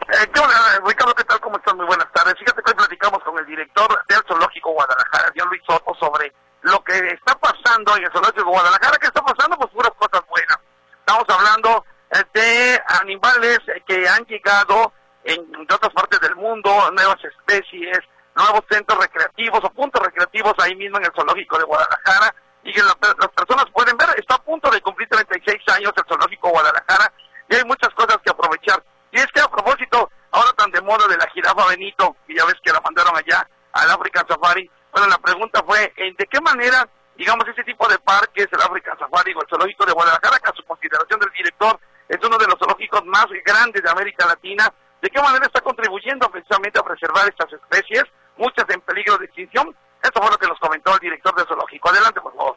[0.00, 1.14] Eh, ¿qué onda, Ricardo?
[1.14, 1.38] ¿Qué tal?
[1.38, 1.76] ¿Cómo están?
[1.76, 2.34] Muy buenas tardes.
[2.40, 6.32] Fíjate que hoy platicamos con el director del Zoológico Guadalajara, John Luis Soto, sobre
[6.62, 8.98] lo que está pasando en el Zoológico Guadalajara.
[8.98, 9.56] ¿Qué está pasando?
[9.56, 10.58] Pues puras cosas buenas.
[10.98, 17.24] Estamos hablando eh, de animales que han llegado en, de otras partes del mundo, nuevas
[17.24, 18.00] especies,
[18.34, 22.82] nuevos centros recreativos o puntos recreativos ahí mismo en el zoológico de Guadalajara y que
[22.82, 27.12] las personas pueden ver, está a punto de cumplir 36 años el zoológico Guadalajara
[27.48, 28.82] y hay muchas cosas que aprovechar.
[29.12, 32.44] Y es que a propósito, ahora tan de moda de la jirafa Benito, y ya
[32.46, 36.88] ves que la mandaron allá al African Safari, bueno, la pregunta fue, ¿de qué manera,
[37.16, 40.54] digamos, ese tipo de parques, el African Safari o el zoológico de Guadalajara, que a
[40.54, 45.10] su consideración del director es uno de los zoológicos más grandes de América Latina, ¿de
[45.10, 48.04] qué manera está contribuyendo precisamente a preservar estas especies?
[48.36, 49.74] Muchas en peligro de extinción.
[50.02, 51.88] Esto fue lo que nos comentó el director del zoológico.
[51.88, 52.56] Adelante, por favor.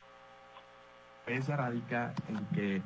[1.26, 2.82] Esa radica en que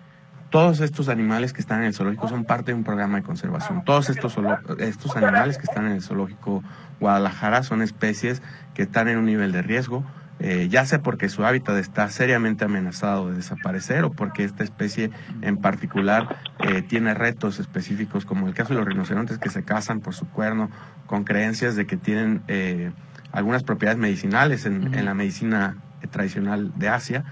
[0.49, 3.85] todos estos animales que están en el zoológico son parte de un programa de conservación.
[3.85, 4.37] Todos estos,
[4.79, 6.63] estos animales que están en el zoológico
[6.99, 8.41] Guadalajara son especies
[8.73, 10.03] que están en un nivel de riesgo,
[10.43, 15.11] eh, ya sea porque su hábitat está seriamente amenazado de desaparecer o porque esta especie
[15.41, 16.27] en particular
[16.59, 20.27] eh, tiene retos específicos, como el caso de los rinocerontes que se cazan por su
[20.27, 20.71] cuerno
[21.05, 22.91] con creencias de que tienen eh,
[23.31, 25.77] algunas propiedades medicinales en, en la medicina
[26.09, 27.23] tradicional de Asia.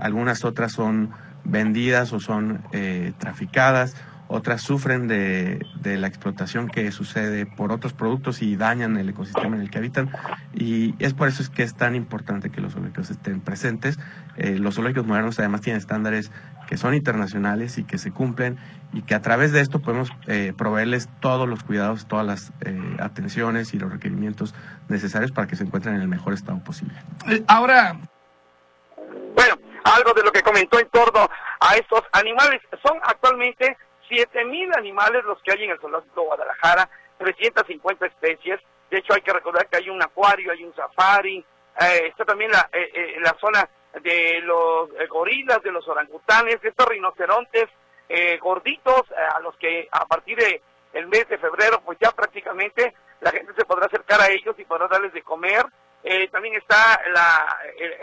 [0.00, 1.10] algunas otras son
[1.44, 2.60] vendidas o son
[3.18, 3.96] traficadas
[4.28, 9.62] otras sufren de, la explotación que sucede por otros productos y dañan el ecosistema en
[9.62, 10.10] el que habitan.
[10.54, 13.98] Y es por eso es que es tan importante que los zoológicos estén presentes.
[14.36, 16.32] Eh, los zoológicos modernos además tienen estándares
[16.66, 18.58] que son internacionales y que se cumplen
[18.92, 22.96] y que a través de esto podemos eh, proveerles todos los cuidados, todas las eh,
[22.98, 24.54] atenciones y los requerimientos
[24.88, 26.94] necesarios para que se encuentren en el mejor estado posible.
[27.46, 27.96] Ahora,
[29.34, 31.28] bueno, algo de lo que comentó en torno
[31.60, 33.76] a estos animales son actualmente
[34.08, 36.88] siete mil animales los que hay en el zoológico Guadalajara,
[37.18, 38.60] 350 especies.
[38.90, 41.44] De hecho, hay que recordar que hay un acuario, hay un safari,
[41.80, 43.68] eh, está también la, eh, eh, la zona
[44.00, 47.68] de los gorilas, de los orangutanes, de estos rinocerontes
[48.40, 49.02] gorditos,
[49.34, 53.52] a los que a partir de el mes de febrero, pues ya prácticamente la gente
[53.56, 55.66] se podrá acercar a ellos y podrá darles de comer.
[56.30, 57.58] también está la,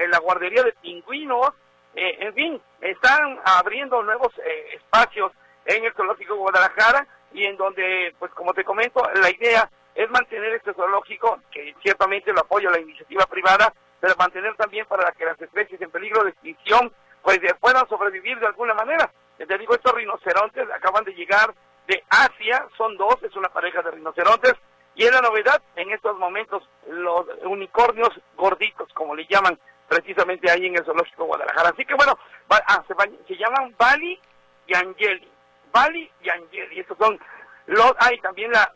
[0.10, 1.54] la guardería de pingüinos,
[1.96, 4.34] en fin, están abriendo nuevos
[4.74, 5.32] espacios
[5.65, 10.54] en el Zoológico Guadalajara y en donde, pues como te comento, la idea es mantener
[10.54, 15.39] este zoológico, que ciertamente lo apoya la iniciativa privada, pero mantener también para que las
[15.41, 19.10] especies en peligro de extinción pues puedan sobrevivir de alguna manera.
[19.38, 21.54] Te digo, estos rinocerontes acaban de llegar
[21.88, 24.54] de Asia, son dos, es una pareja de rinocerontes,
[24.95, 30.67] y es la novedad en estos momentos, los unicornios gorditos, como le llaman precisamente ahí
[30.67, 31.69] en el Zoológico Guadalajara.
[31.69, 32.17] Así que bueno,
[32.49, 32.93] ah, se,
[33.28, 34.19] se llaman Bali
[34.67, 35.33] y Angeli.
[35.73, 36.79] Bali y Angeli.
[36.79, 37.19] Estos son
[37.65, 38.71] los, hay también la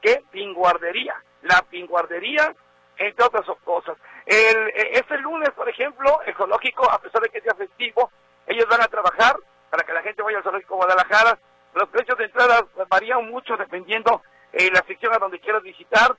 [0.00, 0.22] ¿qué?
[0.30, 2.54] pinguardería, la pinguardería,
[2.96, 3.96] entre otras cosas.
[4.24, 8.10] El, e, este lunes, por ejemplo, el zoológico, a pesar de que sea festivo,
[8.46, 9.36] ellos van a trabajar
[9.68, 11.38] para que la gente vaya al zoológico Guadalajara.
[11.74, 14.22] Los precios de entrada varían mucho dependiendo
[14.52, 16.16] eh, la sección a donde quieras visitar.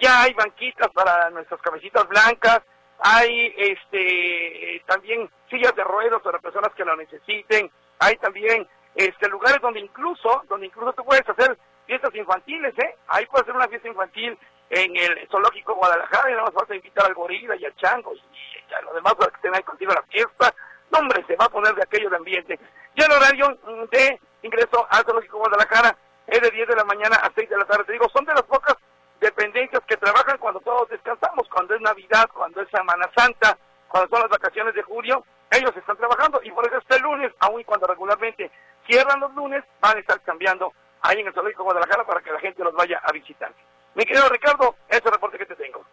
[0.00, 2.60] Ya hay banquitas para nuestras cabecitas blancas,
[2.98, 9.60] hay este también sillas de ruedas para personas que lo necesiten, hay también este, lugares
[9.60, 12.96] donde incluso, donde incluso tú puedes hacer fiestas infantiles, ¿eh?
[13.08, 14.38] Ahí puedes hacer una fiesta infantil
[14.70, 18.14] en el zoológico Guadalajara y nada más vas a invitar al gorila y al chango
[18.14, 20.54] y, a los demás para que estén contigo la fiesta.
[20.90, 22.58] No, hombre, se va a poner de aquello de ambiente.
[22.94, 23.58] Y el horario
[23.90, 27.64] de ingreso al zoológico Guadalajara es de 10 de la mañana a 6 de la
[27.64, 27.84] tarde.
[27.84, 28.76] Te digo, son de las pocas
[29.20, 33.56] dependencias que trabajan cuando todos descansamos, cuando es Navidad, cuando es Semana Santa,
[33.88, 37.60] cuando son las vacaciones de julio, ellos están trabajando y por eso este lunes, aun
[37.60, 38.50] y cuando regularmente
[38.86, 40.72] cierran los lunes, van a estar cambiando
[41.02, 43.52] ahí en el Zoológico Guadalajara para que la gente los vaya a visitar.
[43.94, 45.84] Mi querido Ricardo, ese es el reporte que te tengo.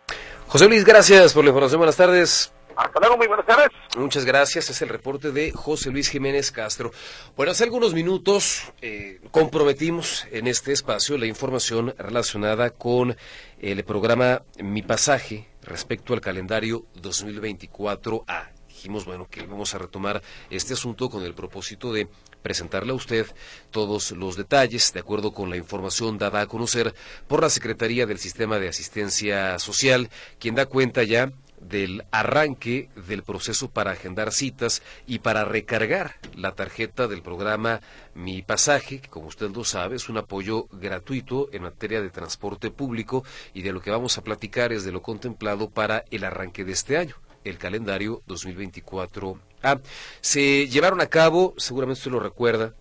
[0.47, 1.79] José Luis, gracias por la información.
[1.79, 2.53] Buenas tardes.
[2.75, 3.69] Hasta luego, muy buenas tardes.
[3.97, 4.69] Muchas gracias.
[4.69, 6.91] Es el reporte de José Luis Jiménez Castro.
[7.35, 13.15] Bueno, hace algunos minutos eh, comprometimos en este espacio la información relacionada con
[13.59, 18.49] el programa Mi Pasaje respecto al calendario 2024A.
[18.67, 22.07] Dijimos, bueno, que vamos a retomar este asunto con el propósito de
[22.41, 23.27] presentarle a usted
[23.71, 26.93] todos los detalles, de acuerdo con la información dada a conocer
[27.27, 31.31] por la Secretaría del Sistema de Asistencia Social, quien da cuenta ya
[31.61, 37.81] del arranque del proceso para agendar citas y para recargar la tarjeta del programa
[38.15, 42.71] Mi Pasaje, que como usted lo sabe es un apoyo gratuito en materia de transporte
[42.71, 43.23] público
[43.53, 46.71] y de lo que vamos a platicar es de lo contemplado para el arranque de
[46.71, 49.79] este año el calendario 2024 Ah,
[50.21, 52.73] se llevaron a cabo, seguramente usted lo recuerda,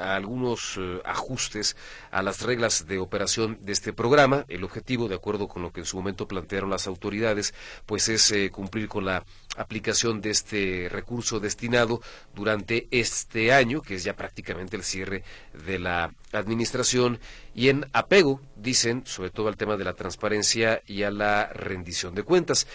[0.00, 1.76] algunos eh, ajustes
[2.10, 4.44] a las reglas de operación de este programa.
[4.48, 7.54] El objetivo, de acuerdo con lo que en su momento plantearon las autoridades,
[7.86, 9.24] pues es eh, cumplir con la
[9.56, 12.00] aplicación de este recurso destinado
[12.34, 15.22] durante este año, que es ya prácticamente el cierre
[15.66, 17.20] de la administración,
[17.54, 22.14] y en apego, dicen, sobre todo al tema de la transparencia y a la rendición
[22.14, 22.66] de cuentas.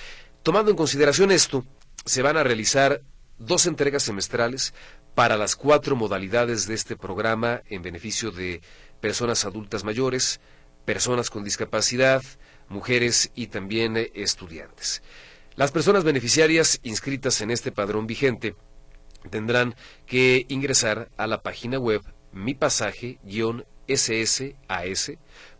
[0.43, 1.65] Tomando en consideración esto,
[2.05, 3.01] se van a realizar
[3.37, 4.73] dos entregas semestrales
[5.13, 8.61] para las cuatro modalidades de este programa en beneficio de
[8.99, 10.39] personas adultas mayores,
[10.85, 12.23] personas con discapacidad,
[12.69, 15.01] mujeres y también eh, estudiantes.
[15.55, 18.55] Las personas beneficiarias inscritas en este padrón vigente
[19.29, 19.75] tendrán
[20.05, 22.53] que ingresar a la página web mi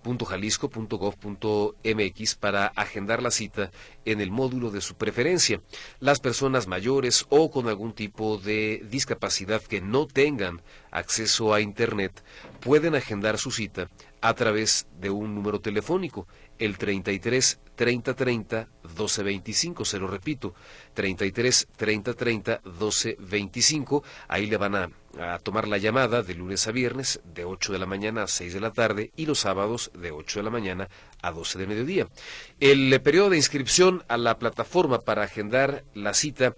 [0.06, 3.72] pasaje-ssas .jalisco.gov.mx para agendar la cita
[4.06, 5.62] en el módulo de su preferencia.
[6.00, 12.24] Las personas mayores o con algún tipo de discapacidad que no tengan acceso a Internet
[12.60, 13.90] pueden agendar su cita
[14.22, 16.28] a través de un número telefónico,
[16.58, 20.56] el 33 30 30 12 25, se lo repito,
[20.94, 24.90] 33 30 30 12 25, ahí le van a,
[25.20, 28.54] a, tomar la llamada de lunes a viernes de 8 de la mañana a 6
[28.54, 30.90] de la tarde y los sábados de 8 de la mañana
[31.22, 32.08] a 12 de mediodía.
[32.60, 36.56] El periodo de inscripción a la plataforma para agendar la cita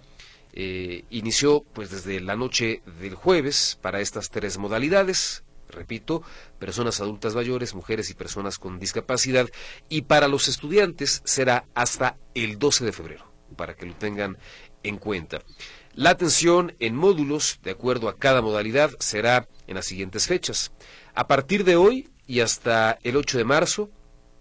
[0.53, 6.23] eh, inició pues desde la noche del jueves para estas tres modalidades, repito,
[6.57, 9.47] personas adultas mayores, mujeres y personas con discapacidad,
[9.87, 14.37] y para los estudiantes será hasta el 12 de febrero, para que lo tengan
[14.81, 15.41] en cuenta.
[15.97, 20.71] La atención en módulos, de acuerdo a cada modalidad, será en las siguientes fechas.
[21.15, 23.89] A partir de hoy y hasta el 8 de marzo,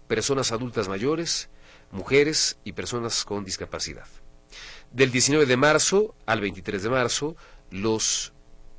[0.07, 1.49] personas adultas mayores,
[1.89, 4.05] mujeres y personas con discapacidad.
[4.91, 7.35] Del 19 de marzo al 23 de marzo,
[7.71, 8.33] los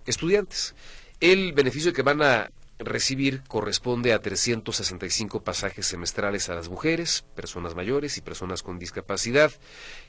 [0.06, 0.76] estudiantes.
[1.18, 7.74] El beneficio que van a recibir corresponde a 365 pasajes semestrales a las mujeres, personas
[7.74, 9.50] mayores y personas con discapacidad.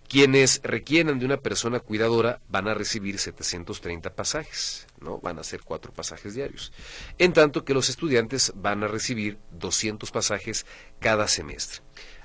[0.07, 5.19] Quienes requieran de una persona cuidadora van a recibir 730 pasajes, ¿no?
[5.19, 6.71] Van a ser cuatro pasajes diarios.
[7.17, 10.65] En tanto que los estudiantes van a recibir 200 pasajes
[10.99, 11.81] cada semestre.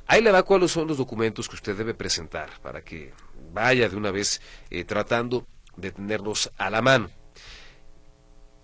[0.07, 3.13] Ahí le va cuáles son los documentos que usted debe presentar para que
[3.53, 7.11] vaya de una vez eh, tratando de tenerlos a la mano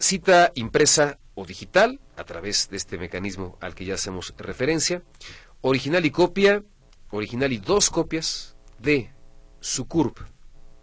[0.00, 5.02] cita impresa digital a través de este mecanismo al que ya hacemos referencia,
[5.60, 6.62] original y copia,
[7.10, 9.10] original y dos copias de
[9.60, 10.18] su CURP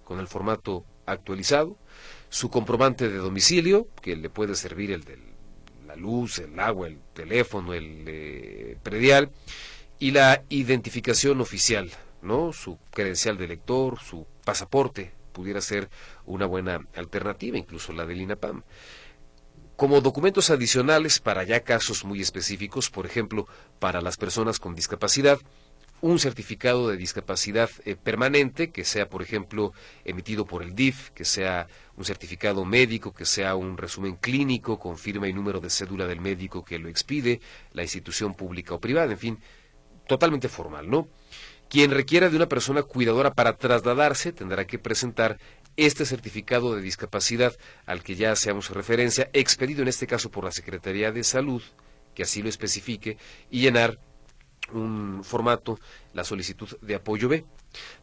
[0.04, 1.78] con el formato actualizado,
[2.30, 5.18] su comprobante de domicilio, que le puede servir el de
[5.86, 9.32] la luz, el agua, el teléfono, el eh, predial,
[10.00, 11.90] y la identificación oficial,
[12.22, 12.54] ¿no?
[12.54, 15.90] Su credencial de lector, su pasaporte, pudiera ser
[16.26, 18.64] una buena alternativa, incluso la del INAPAM.
[19.78, 23.48] Como documentos adicionales para ya casos muy específicos, por ejemplo,
[23.78, 25.38] para las personas con discapacidad,
[26.02, 29.74] un certificado de discapacidad eh, permanente, que sea, por ejemplo,
[30.04, 34.98] emitido por el DIF, que sea un certificado médico, que sea un resumen clínico con
[34.98, 37.40] firma y número de cédula del médico que lo expide,
[37.72, 39.40] la institución pública o privada, en fin,
[40.08, 41.08] totalmente formal, ¿no?
[41.70, 45.38] Quien requiera de una persona cuidadora para trasladarse tendrá que presentar
[45.78, 47.56] este certificado de discapacidad
[47.86, 51.62] al que ya hacemos referencia, expedido en este caso por la Secretaría de Salud,
[52.14, 53.18] que así lo especifique,
[53.50, 54.00] y llenar
[54.74, 55.80] un formato,
[56.14, 57.46] la solicitud de apoyo B.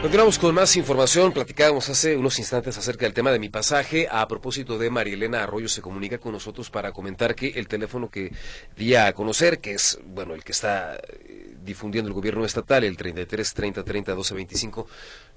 [0.06, 1.32] Continuamos con más información.
[1.32, 4.08] Platicábamos hace unos instantes acerca del tema de mi pasaje.
[4.12, 8.32] A propósito de Marielena Arroyo, se comunica con nosotros para comentar que el teléfono que
[8.78, 12.96] di a conocer, que es, bueno, el que está eh, difundiendo el gobierno estatal, el
[12.96, 14.88] 33 30 30 12 25,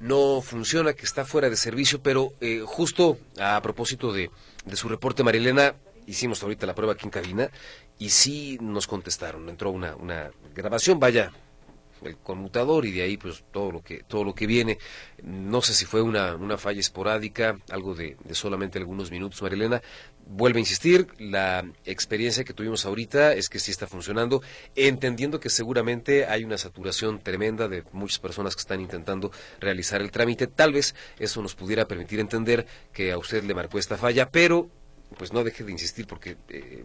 [0.00, 4.30] no funciona, que está fuera de servicio, pero eh, justo a propósito de,
[4.74, 7.50] su reporte, Marielena, hicimos ahorita la prueba aquí en cabina
[7.98, 9.48] y sí nos contestaron.
[9.48, 11.32] Entró una grabación, vaya,
[12.04, 14.78] el conmutador y de ahí pues todo lo que todo lo que viene.
[15.22, 19.82] No sé si fue una, una falla esporádica algo de, solamente algunos minutos Marilena.
[20.26, 24.42] Vuelve a insistir la experiencia que tuvimos ahorita es que sí está funcionando
[24.76, 30.10] entendiendo que seguramente hay una saturación tremenda de muchas personas que están intentando realizar el
[30.10, 30.46] trámite.
[30.46, 34.70] Tal vez eso nos pudiera permitir entender que a usted le marcó esta falla pero
[35.16, 36.84] pues no deje de insistir porque eh,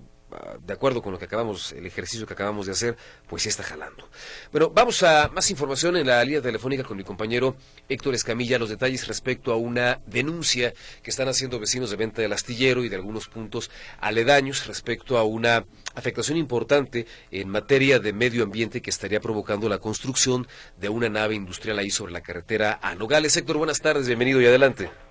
[0.61, 3.63] de acuerdo con lo que acabamos, el ejercicio que acabamos de hacer, pues ya está
[3.63, 4.09] jalando.
[4.51, 7.55] Bueno, vamos a más información en la línea telefónica con mi compañero
[7.89, 12.33] Héctor Escamilla, los detalles respecto a una denuncia que están haciendo vecinos de venta del
[12.33, 13.69] astillero y de algunos puntos
[13.99, 15.65] aledaños respecto a una
[15.95, 21.35] afectación importante en materia de medio ambiente que estaría provocando la construcción de una nave
[21.35, 23.35] industrial ahí sobre la carretera a Nogales.
[23.37, 25.02] Héctor, buenas tardes, bienvenido y adelante.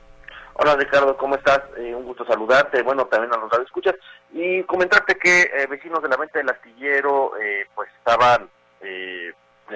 [0.54, 1.62] Hola Ricardo, ¿cómo estás?
[1.78, 3.94] Eh, un gusto saludarte, bueno, también a los escuchas
[4.32, 8.50] y comentarte que eh, vecinos de la venta del astillero eh, pues estaban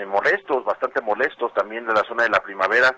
[0.07, 2.95] molestos, bastante molestos también de la zona de la primavera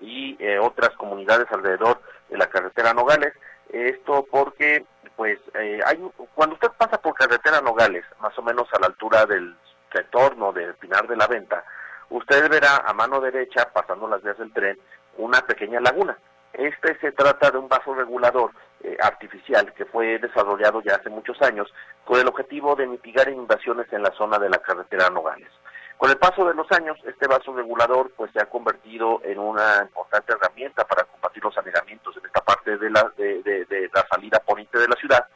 [0.00, 3.32] y otras comunidades alrededor de la carretera Nogales.
[3.70, 4.84] Esto porque
[5.16, 5.38] pues
[5.84, 6.00] hay
[6.34, 9.56] cuando usted pasa por carretera Nogales, más o menos a la altura del
[9.90, 11.64] retorno del Pinar de la Venta,
[12.10, 14.78] usted verá a mano derecha, pasando las vías del tren,
[15.18, 16.16] una pequeña laguna
[16.52, 18.50] este se trata de un vaso regulador
[18.82, 21.72] eh, artificial que fue desarrollado ya hace muchos años
[22.04, 25.50] con el objetivo de mitigar inundaciones en la zona de la carretera Nogales.
[25.96, 29.82] Con el paso de los años, este vaso regulador pues se ha convertido en una
[29.82, 34.78] importante herramienta para combatir los anegamientos en esta parte de la, de, la salida poniente
[34.78, 35.26] de la ciudad,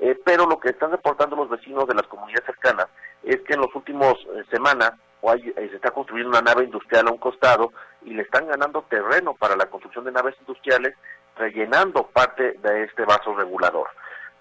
[0.00, 2.86] eh, pero lo que están reportando los vecinos de las comunidades cercanas
[3.22, 4.92] es que en los últimos eh, semanas
[5.34, 7.72] se está construyendo una nave industrial a un costado
[8.02, 10.94] y le están ganando terreno para la construcción de naves industriales,
[11.36, 13.88] rellenando parte de este vaso regulador.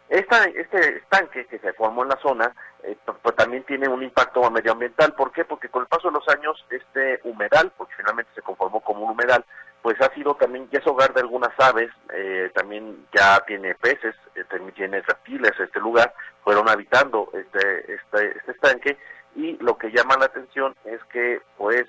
[0.07, 4.49] Esta, este estanque que se formó en la zona eh, pues también tiene un impacto
[4.51, 5.13] medioambiental.
[5.13, 5.45] ¿Por qué?
[5.45, 9.11] Porque con el paso de los años este humedal, porque finalmente se conformó como un
[9.11, 9.43] humedal,
[9.81, 14.15] pues ha sido también, ya es hogar de algunas aves, eh, también ya tiene peces,
[14.35, 16.13] eh, también tiene reptiles este lugar,
[16.43, 18.97] fueron habitando este, este, este estanque
[19.35, 21.85] y lo que llama la atención es que pues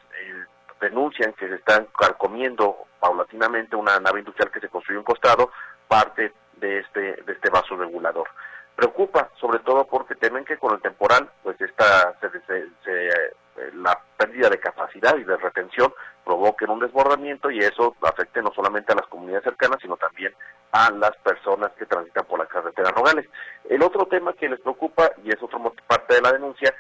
[0.81, 5.51] denuncian que se están carcomiendo paulatinamente una nave industrial que se construyó en costado,
[5.89, 8.29] parte de este, de este vaso regulador.
[8.75, 13.33] Preocupa, sobre todo porque temen que con el temporal, pues esta se, eh,
[13.75, 15.93] la pérdida de capacidad y de retención
[16.25, 20.35] provoquen un desbordamiento y eso afecte no solamente a las comunidades cercanas, sino también
[20.73, 23.27] a las personas que transitan por la carretera Nogales.
[23.69, 26.75] El otro tema que les preocupa, y es otra parte de la denuncia,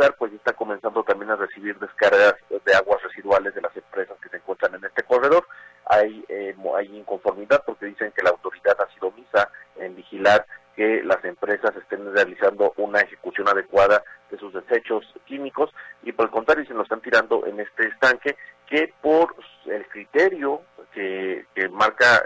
[0.00, 4.30] lugar pues está comenzando también a recibir descargas de aguas residuales de las empresas que
[4.30, 5.46] se encuentran en este corredor.
[5.84, 11.02] Hay, eh, hay inconformidad porque dicen que la autoridad ha sido misa en vigilar que
[11.04, 15.70] las empresas estén realizando una ejecución adecuada de sus desechos químicos
[16.02, 18.36] y por el contrario se nos están tirando en este estanque
[18.66, 19.34] que por
[19.66, 20.62] el criterio
[20.94, 22.24] que, marca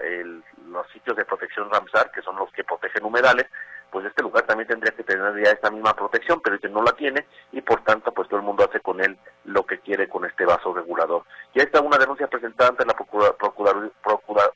[0.69, 3.47] los sitios de protección Ramsar, que son los que protegen humedales,
[3.91, 4.94] pues este lugar también tendría
[5.53, 8.65] esta misma protección, pero que no la tiene y por tanto pues todo el mundo
[8.69, 11.25] hace con él lo que quiere con este vaso regulador.
[11.55, 12.95] Ya está una denuncia presentada ante la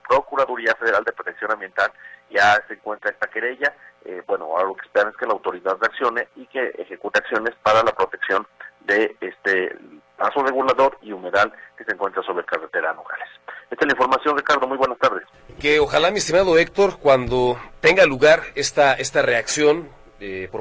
[0.09, 1.93] Procuraduría Federal de Protección Ambiental,
[2.31, 3.75] ya se encuentra esta querella,
[4.05, 7.55] eh, bueno, ahora lo que esperan es que la autoridad reaccione y que ejecute acciones
[7.63, 8.47] para la protección
[8.81, 9.77] de este
[10.19, 13.29] vaso regulador y humedal que se encuentra sobre carretera Nogales.
[13.71, 14.67] Esta es la información, Ricardo.
[14.67, 15.25] Muy buenas tardes.
[15.61, 19.91] Que ojalá, mi estimado Héctor, cuando tenga lugar esta, esta reacción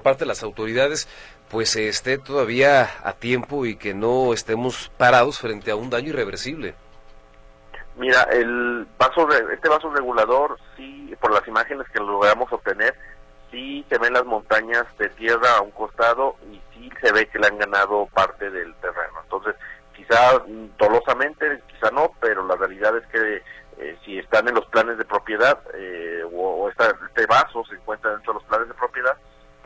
[0.08, 1.06] parte de las autoridades,
[1.52, 6.76] pues esté todavía a tiempo y que no estemos parados frente a un daño irreversible.
[7.98, 12.96] Mira, el vaso, este vaso regulador, sí, por las imágenes que logramos obtener,
[13.52, 17.40] sí se ven las montañas de tierra a un costado y sí se ve que
[17.40, 19.20] le han ganado parte del terreno.
[19.24, 19.56] Entonces,
[19.94, 20.42] quizá
[20.78, 23.44] dolosamente, quizá no, pero la realidad es que
[23.80, 28.32] eh, si están en los planes de propiedad eh, o, este vaso se encuentra dentro
[28.32, 29.18] de los planes de propiedad,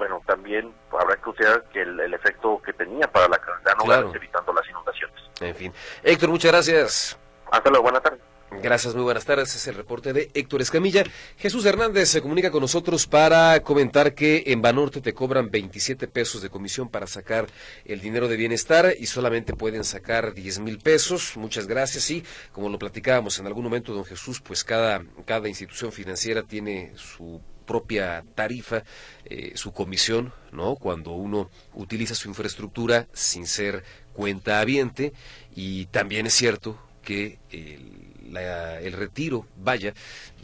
[0.02, 4.52] bueno, también habrá que usar que el, efecto que tenía para la calidad no evitando
[4.52, 5.16] las inundaciones.
[5.40, 5.74] En fin.
[6.02, 7.20] Héctor, muchas gracias.
[7.52, 8.18] Hasta luego, buena tarde.
[8.64, 9.56] Gracias, muy buenas tardes.
[9.56, 11.04] Es el reporte de Héctor Escamilla.
[11.38, 16.42] Jesús Hernández se comunica con nosotros para comentar que en Banorte te cobran 27 pesos
[16.42, 17.46] de comisión para sacar
[17.86, 21.38] el dinero de bienestar y solamente pueden sacar 10 mil pesos.
[21.38, 22.10] Muchas gracias.
[22.10, 26.92] Y como lo platicábamos en algún momento, don Jesús, pues cada, cada institución financiera tiene
[26.96, 27.40] su
[27.72, 28.84] propia tarifa,
[29.24, 30.76] eh, su comisión, ¿no?
[30.76, 35.14] Cuando uno utiliza su infraestructura sin ser cuenta habiente.
[35.56, 39.94] Y también es cierto que el retiro, vaya,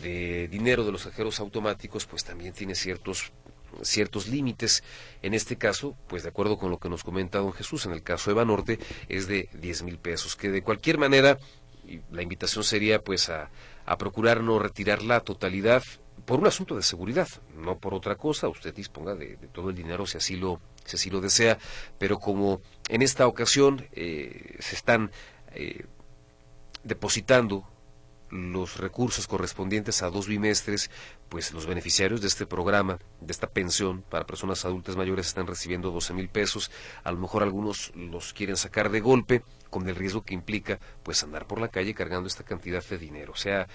[0.02, 3.34] de dinero de los cajeros automáticos, pues también tiene ciertos
[3.82, 4.84] ciertos límites.
[5.22, 8.04] En este caso, pues de acuerdo con lo que nos comenta don Jesús, en el
[8.04, 11.38] caso de Banorte es de 10 mil pesos, que de cualquier manera
[12.10, 13.50] la invitación sería pues a
[14.00, 15.84] procurar no retirar la totalidad
[16.28, 20.06] por un asunto de seguridad, no por otra cosa, usted disponga de, todo el dinero
[20.06, 21.58] si así lo, si así lo desea,
[21.98, 22.60] pero como
[22.90, 25.10] en esta ocasión eh, se están
[25.54, 25.86] eh,
[26.84, 27.66] depositando
[28.30, 30.92] los recursos correspondientes a dos bimestres,
[31.30, 35.92] pues los beneficiarios de este programa, de esta pensión para personas adultas mayores están recibiendo
[35.92, 36.72] 12 mil pesos.
[37.06, 41.24] A lo mejor algunos los quieren sacar de golpe, con el riesgo que implica pues
[41.24, 43.32] andar por la calle cargando esta cantidad de dinero.
[43.32, 43.68] O sea,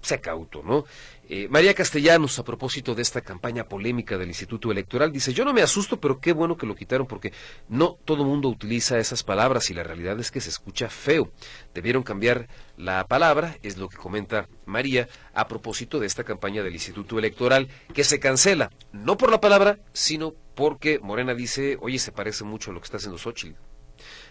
[0.00, 0.84] sea cauto, ¿no?
[1.30, 5.52] Eh, María Castellanos, a propósito de esta campaña polémica del Instituto Electoral, dice, yo no
[5.52, 7.32] me asusto, pero qué bueno que lo quitaron, porque
[7.68, 11.30] no todo mundo utiliza esas palabras y la realidad es que se escucha feo.
[11.74, 16.72] Debieron cambiar la palabra, es lo que comenta María, a propósito de esta campaña del
[16.72, 22.12] Instituto Electoral, que se cancela, no por la palabra, sino porque Morena dice, oye, se
[22.12, 23.56] parece mucho a lo que está haciendo Xochitl.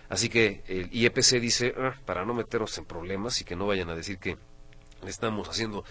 [0.10, 3.90] Así que el IEPC dice, ah, para no meternos en problemas y que no vayan
[3.90, 4.38] a decir que
[5.06, 5.84] estamos haciendo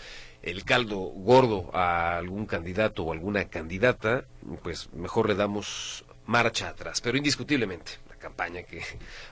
[0.42, 4.26] el caldo gordo a algún candidato o alguna candidata,
[4.62, 7.00] pues mejor le damos marcha atrás.
[7.00, 8.82] Pero indiscutiblemente, la campaña que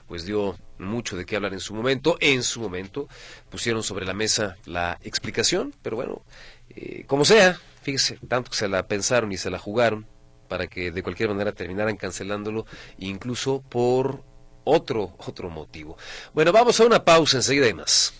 [0.07, 3.07] pues dio mucho de qué hablar en su momento, en su momento
[3.49, 6.23] pusieron sobre la mesa la explicación, pero bueno,
[6.69, 10.07] eh, como sea, fíjese, tanto que se la pensaron y se la jugaron
[10.47, 12.65] para que de cualquier manera terminaran cancelándolo,
[12.97, 14.23] incluso por
[14.63, 15.97] otro, otro motivo.
[16.33, 18.13] Bueno, vamos a una pausa, enseguida y más.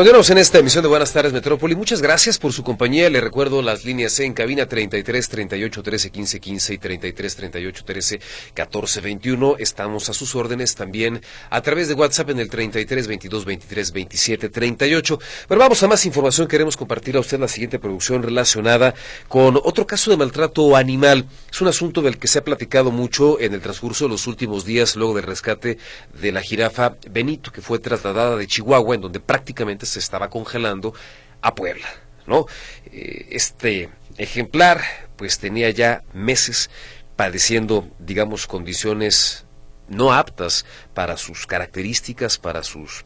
[0.00, 1.76] Continuamos en esta emisión de Buenas tardes Metrópoli.
[1.76, 3.10] Muchas gracias por su compañía.
[3.10, 8.20] Le recuerdo las líneas en cabina 33 38 13 15 15 y 33 38 13
[8.54, 9.56] 14 21.
[9.58, 11.20] Estamos a sus órdenes también
[11.50, 15.18] a través de WhatsApp en el 33 22 23 27 38.
[15.46, 16.48] Pero vamos a más información.
[16.48, 18.94] Queremos compartir a usted la siguiente producción relacionada
[19.28, 21.26] con otro caso de maltrato animal.
[21.52, 24.64] Es un asunto del que se ha platicado mucho en el transcurso de los últimos
[24.64, 25.76] días luego del rescate
[26.18, 30.94] de la jirafa Benito que fue trasladada de Chihuahua en donde prácticamente se estaba congelando
[31.42, 31.88] a Puebla,
[32.26, 32.46] ¿no?
[32.86, 34.82] Eh, este ejemplar
[35.16, 36.70] pues tenía ya meses
[37.16, 39.44] padeciendo, digamos, condiciones
[39.88, 40.64] no aptas
[40.94, 43.04] para sus características, para sus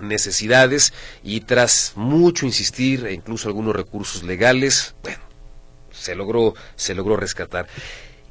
[0.00, 0.92] necesidades
[1.22, 5.22] y tras mucho insistir e incluso algunos recursos legales, bueno,
[5.90, 7.66] se logró se logró rescatar.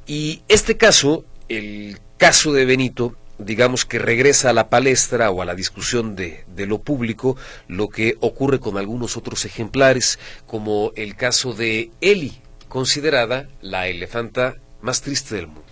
[0.06, 5.44] Y este caso, el caso de Benito digamos que regresa a la palestra o a
[5.44, 7.36] la discusión de, de, lo público
[7.68, 14.56] lo que ocurre con algunos otros ejemplares, como el caso de Eli, considerada la elefanta
[14.80, 15.62] más triste del mundo.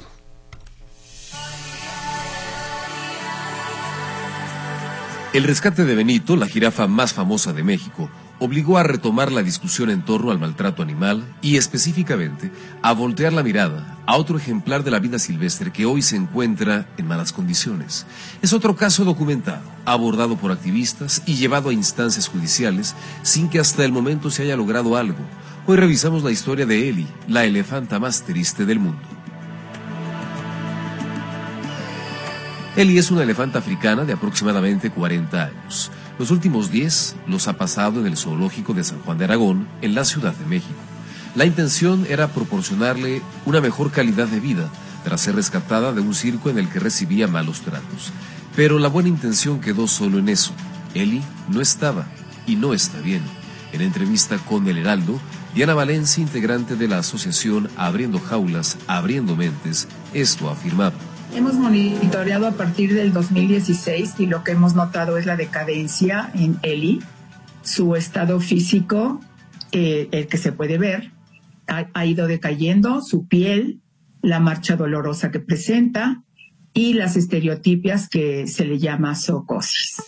[5.32, 8.10] El rescate de Benito, la jirafa más famosa de México,
[8.44, 12.50] obligó a retomar la discusión en torno al maltrato animal y específicamente
[12.82, 16.86] a voltear la mirada a otro ejemplar de la vida silvestre que hoy se encuentra
[16.96, 18.06] en malas condiciones.
[18.42, 23.84] Es otro caso documentado, abordado por activistas y llevado a instancias judiciales sin que hasta
[23.84, 25.24] el momento se haya logrado algo,
[25.64, 29.00] Hoy revisamos la historia de Eli, la elefanta más triste del mundo.
[32.74, 35.92] Eli es una elefanta africana de aproximadamente 40 años.
[36.22, 39.96] Los últimos 10 los ha pasado en el zoológico de San Juan de Aragón, en
[39.96, 40.78] la Ciudad de México.
[41.34, 44.70] La intención era proporcionarle una mejor calidad de vida
[45.02, 48.12] tras ser rescatada de un circo en el que recibía malos tratos.
[48.54, 50.52] Pero la buena intención quedó solo en eso.
[50.94, 52.06] Eli no estaba
[52.46, 53.22] y no está bien.
[53.72, 55.18] En entrevista con El Heraldo,
[55.56, 60.94] Diana Valencia, integrante de la asociación Abriendo Jaulas, Abriendo Mentes, esto afirmaba.
[61.34, 66.58] Hemos monitoreado a partir del 2016 y lo que hemos notado es la decadencia en
[66.62, 67.00] Eli,
[67.62, 69.20] su estado físico,
[69.72, 71.10] eh, el que se puede ver,
[71.66, 73.80] ha, ido decayendo, su piel,
[74.20, 76.22] la marcha dolorosa que presenta
[76.74, 80.02] y las estereotipias que se le llama zoocosis.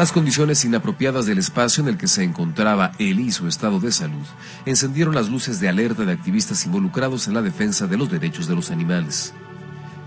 [0.00, 3.92] Las condiciones inapropiadas del espacio en el que se encontraba él y su estado de
[3.92, 4.24] salud
[4.64, 8.56] encendieron las luces de alerta de activistas involucrados en la defensa de los derechos de
[8.56, 9.34] los animales.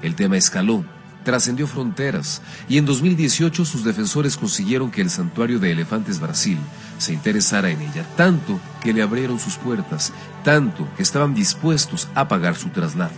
[0.01, 0.83] El tema escaló,
[1.23, 6.57] trascendió fronteras y en 2018 sus defensores consiguieron que el Santuario de Elefantes Brasil
[6.97, 10.11] se interesara en ella, tanto que le abrieron sus puertas,
[10.43, 13.13] tanto que estaban dispuestos a pagar su traslado.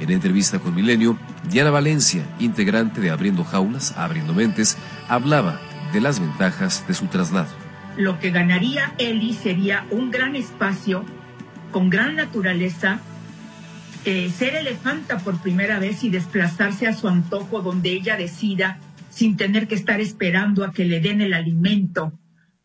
[0.00, 1.18] En entrevista con Milenio,
[1.50, 5.60] Diana Valencia, integrante de Abriendo Jaulas, Abriendo Mentes, hablaba
[5.94, 7.48] de las ventajas de su traslado.
[7.96, 11.04] Lo que ganaría Eli sería un gran espacio
[11.70, 12.98] con gran naturaleza,
[14.04, 19.36] eh, ser elefanta por primera vez y desplazarse a su antojo donde ella decida sin
[19.36, 22.12] tener que estar esperando a que le den el alimento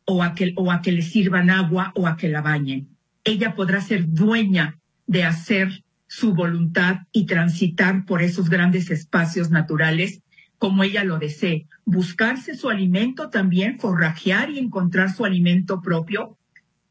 [0.05, 2.89] o a que, o a que le sirvan agua o a que la bañen.
[3.23, 10.23] Ella podrá ser dueña de hacer su voluntad y transitar por esos grandes espacios naturales
[10.60, 16.38] como ella lo desee, buscarse su alimento también, forrajear y encontrar su alimento propio,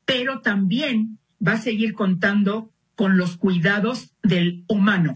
[0.05, 5.15] pero también va a seguir contando con los cuidados del humano.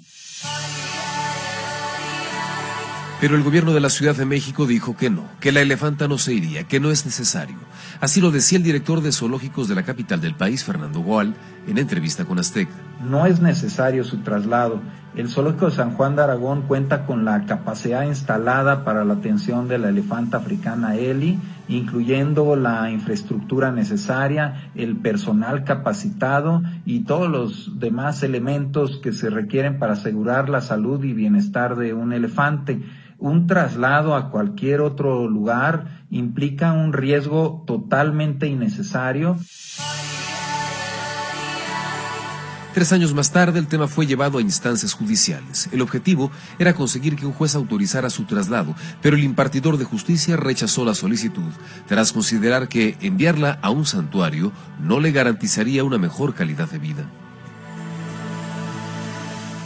[3.22, 6.18] Pero el gobierno de la Ciudad de México dijo que no, que la elefanta no
[6.18, 7.56] se iría, que no es necesario.
[8.00, 11.34] Así lo decía el director de zoológicos de la capital del país, Fernando Goal,
[11.68, 12.72] en entrevista con Azteca.
[13.00, 14.82] No es necesario su traslado.
[15.14, 19.68] El zoológico de San Juan de Aragón cuenta con la capacidad instalada para la atención
[19.68, 21.38] de la elefanta africana Eli,
[21.68, 29.78] incluyendo la infraestructura necesaria, el personal capacitado y todos los demás elementos que se requieren
[29.78, 32.80] para asegurar la salud y bienestar de un elefante
[33.22, 39.36] un traslado a cualquier otro lugar implica un riesgo totalmente innecesario.
[42.74, 45.68] Tres años más tarde, el tema fue llevado a instancias judiciales.
[45.72, 50.36] El objetivo era conseguir que un juez autorizara su traslado, pero el impartidor de justicia
[50.36, 51.52] rechazó la solicitud,
[51.86, 57.04] tras considerar que enviarla a un santuario no le garantizaría una mejor calidad de vida.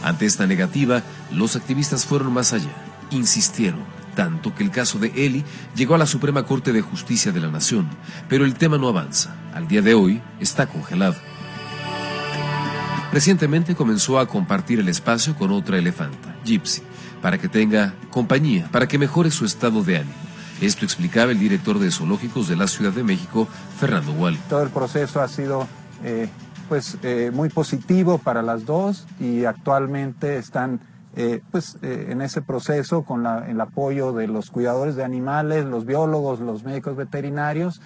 [0.03, 1.01] Ante esta negativa,
[1.31, 3.83] los activistas fueron más allá insistieron,
[4.15, 5.43] tanto que el caso de Eli
[5.75, 7.87] llegó a la Suprema Corte de Justicia de la Nación,
[8.27, 9.35] pero el tema no avanza.
[9.53, 11.15] Al día de hoy está congelado.
[13.11, 16.83] Recientemente comenzó a compartir el espacio con otra elefanta, Gypsy,
[17.21, 20.13] para que tenga compañía, para que mejore su estado de ánimo.
[20.61, 23.47] Esto explicaba el director de zoológicos de la Ciudad de México,
[23.79, 24.39] Fernando Wally.
[24.49, 25.67] Todo el proceso ha sido
[26.03, 26.27] eh,
[26.67, 30.81] pues, eh, muy positivo para las dos y actualmente están
[31.15, 36.39] eh, pues en ese proceso con el apoyo de los cuidadores de animales, los biólogos,
[36.39, 37.81] los médicos veterinarios,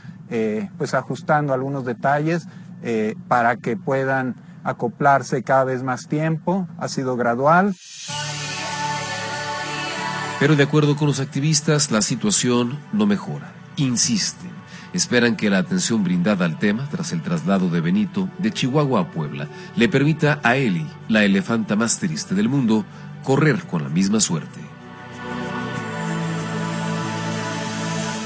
[0.77, 2.47] pues ajustando algunos detalles
[3.29, 6.67] para que puedan acoplarse cada vez más tiempo.
[6.77, 7.75] Ha sido gradual.
[10.39, 13.53] Pero de acuerdo con los activistas, la situación no mejora.
[13.75, 14.51] Insisten.
[14.93, 19.11] Esperan que la atención brindada al tema tras el traslado de Benito de Chihuahua a
[19.11, 22.85] Puebla le permita a Eli, la elefanta más triste del mundo,
[23.23, 24.59] correr con la misma suerte.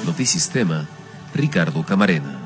[0.05, 0.85] Notisistema,
[1.33, 2.44] Ricardo Camarena.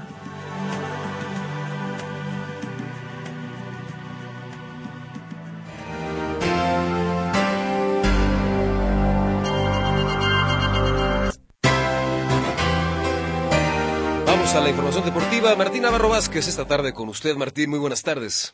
[14.80, 15.56] Información deportiva.
[15.58, 17.36] Martín Navarro Vázquez esta tarde con usted.
[17.36, 18.54] Martín, muy buenas tardes.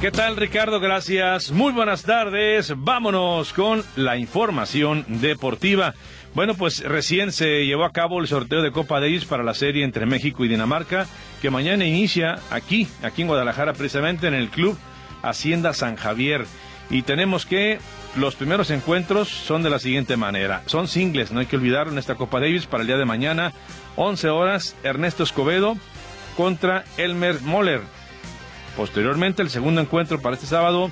[0.00, 0.78] ¿Qué tal Ricardo?
[0.78, 1.50] Gracias.
[1.50, 2.72] Muy buenas tardes.
[2.76, 5.94] Vámonos con la información deportiva.
[6.32, 9.84] Bueno, pues recién se llevó a cabo el sorteo de Copa Davis para la serie
[9.84, 11.08] entre México y Dinamarca,
[11.40, 14.78] que mañana inicia aquí, aquí en Guadalajara, precisamente en el club
[15.22, 16.46] Hacienda San Javier.
[16.88, 17.80] Y tenemos que
[18.16, 20.62] los primeros encuentros son de la siguiente manera.
[20.66, 23.52] Son singles, no hay que olvidar en esta Copa Davis para el día de mañana.
[23.96, 25.76] 11 horas, Ernesto Escobedo
[26.36, 27.80] contra Elmer Moller.
[28.76, 30.90] Posteriormente, el segundo encuentro para este sábado,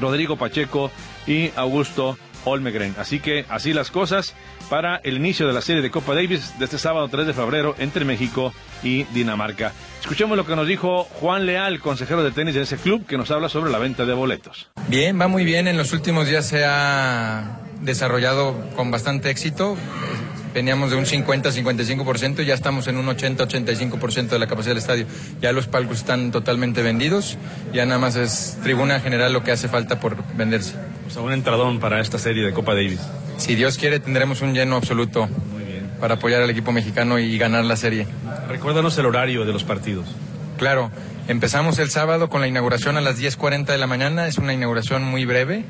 [0.00, 0.90] Rodrigo Pacheco
[1.26, 2.94] y Augusto Olmegren.
[2.98, 4.34] Así que así las cosas
[4.70, 7.74] para el inicio de la serie de Copa Davis de este sábado 3 de febrero
[7.78, 9.72] entre México y Dinamarca.
[10.00, 13.30] Escuchemos lo que nos dijo Juan Leal, consejero de tenis de ese club, que nos
[13.30, 14.70] habla sobre la venta de boletos.
[14.88, 15.68] Bien, va muy bien.
[15.68, 19.76] En los últimos días se ha desarrollado con bastante éxito.
[20.56, 25.04] Veníamos de un 50-55% y ya estamos en un 80-85% de la capacidad del estadio.
[25.42, 27.36] Ya los palcos están totalmente vendidos.
[27.74, 30.74] Ya nada más es tribuna general lo que hace falta por venderse.
[31.06, 33.00] O sea, un entradón para esta serie de Copa Davis.
[33.36, 35.28] Si Dios quiere, tendremos un lleno absoluto
[36.00, 38.06] para apoyar al equipo mexicano y ganar la serie.
[38.48, 40.06] Recuérdanos el horario de los partidos.
[40.56, 40.90] Claro,
[41.28, 44.26] empezamos el sábado con la inauguración a las 10.40 de la mañana.
[44.26, 45.66] Es una inauguración muy breve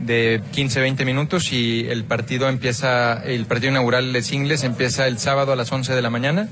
[0.00, 5.52] de 15-20 minutos y el partido empieza, el partido inaugural de singles empieza el sábado
[5.52, 6.48] a las 11 de la mañana,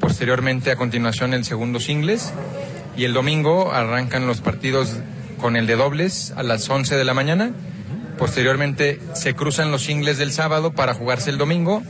[0.00, 2.32] posteriormente a continuación el segundo singles
[2.96, 4.96] y el domingo arrancan los partidos
[5.40, 7.52] con el de dobles a las 11 de la mañana,
[8.18, 11.82] posteriormente se cruzan los singles del sábado para jugarse el domingo,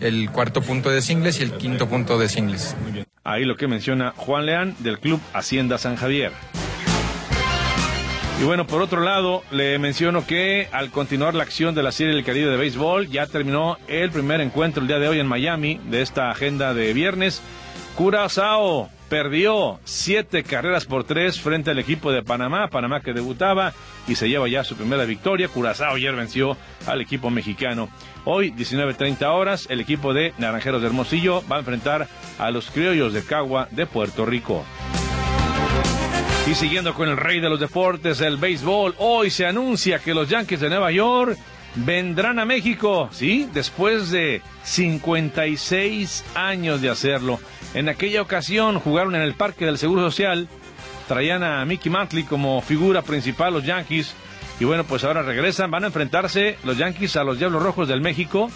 [0.00, 2.74] el cuarto punto de singles y el quinto punto de singles.
[3.22, 6.32] Ahí lo que menciona Juan Leán del Club Hacienda San Javier.
[8.40, 12.14] Y bueno, por otro lado, le menciono que al continuar la acción de la Serie
[12.14, 15.78] del Caribe de Béisbol, ya terminó el primer encuentro el día de hoy en Miami
[15.90, 17.42] de esta agenda de viernes.
[17.96, 23.74] Curazao perdió siete carreras por tres frente al equipo de Panamá, Panamá que debutaba
[24.08, 25.48] y se lleva ya su primera victoria.
[25.48, 27.90] Curazao ayer venció al equipo mexicano.
[28.24, 33.12] Hoy, 19.30 horas, el equipo de Naranjeros de Hermosillo va a enfrentar a los criollos
[33.12, 34.64] de Cagua de Puerto Rico.
[36.50, 40.28] Y siguiendo con el rey de los deportes, el béisbol, hoy se anuncia que los
[40.28, 41.38] Yankees de Nueva York
[41.76, 43.48] vendrán a México, ¿sí?
[43.54, 47.38] Después de 56 años de hacerlo.
[47.72, 50.48] En aquella ocasión jugaron en el Parque del Seguro Social,
[51.06, 54.12] traían a Mickey Mantley como figura principal los Yankees.
[54.58, 58.00] Y bueno, pues ahora regresan, van a enfrentarse los Yankees a los Diablos Rojos del
[58.00, 58.50] México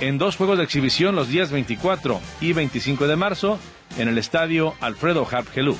[0.00, 3.58] en dos juegos de exhibición los días 24 y 25 de marzo
[3.96, 5.78] en el estadio Alfredo Harp Helú.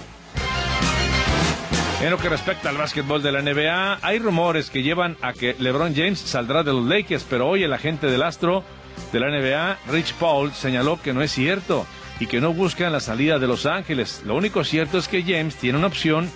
[2.01, 5.55] En lo que respecta al básquetbol de la NBA, hay rumores que llevan a que
[5.59, 8.65] LeBron James saldrá de los Lakers, pero hoy el agente del astro
[9.13, 11.87] de la NBA, Rich Paul, señaló que no es cierto
[12.19, 14.23] y que no buscan la salida de Los Ángeles.
[14.25, 16.31] Lo único cierto es que James tiene una opción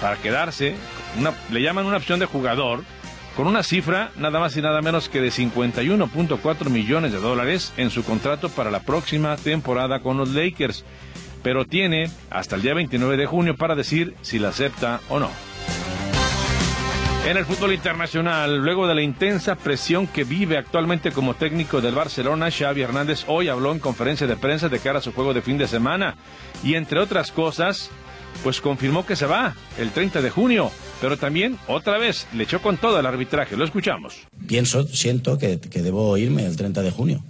[0.00, 0.76] para quedarse,
[1.50, 2.84] le llaman una opción de jugador,
[3.36, 7.90] con una cifra nada más y nada menos que de 51.4 millones de dólares en
[7.90, 10.84] su contrato para la próxima temporada con los Lakers
[11.42, 15.30] pero tiene hasta el día 29 de junio para decir si la acepta o no.
[17.26, 21.94] En el fútbol internacional, luego de la intensa presión que vive actualmente como técnico del
[21.94, 25.42] Barcelona, Xavi Hernández hoy habló en conferencia de prensa de cara a su juego de
[25.42, 26.16] fin de semana
[26.64, 27.90] y entre otras cosas,
[28.42, 30.70] pues confirmó que se va el 30 de junio,
[31.02, 33.58] pero también otra vez le echó con todo el arbitraje.
[33.58, 34.20] Lo escuchamos.
[34.46, 37.22] Pienso, siento que, que debo irme el 30 de junio.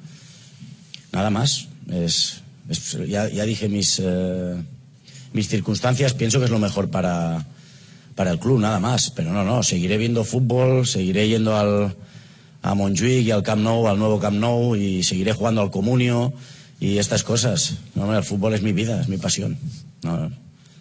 [1.10, 1.68] Nada más.
[1.90, 2.44] Es,
[3.06, 4.54] ya, dije mis, eh,
[5.32, 7.46] mis circunstancias, pienso que es lo mejor para,
[8.14, 9.10] para el club, nada más.
[9.10, 11.96] Pero no, no, seguiré viendo fútbol, seguiré yendo al,
[12.62, 16.32] a Montjuic y al Camp Nou, al nuevo Camp Nou, y seguiré jugando al Comunio
[16.80, 17.78] y estas cosas.
[17.94, 19.56] No, el fútbol es mi vida, es mi pasión.
[20.02, 20.30] No,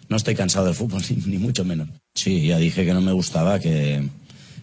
[0.08, 1.88] no estoy cansado del fútbol, ni, mucho menos.
[2.14, 4.06] Sí, ya dije que no me gustaba que,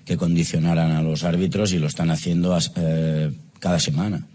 [0.06, 4.28] que condicionaran a los árbitros y lo están haciendo eh, cada semana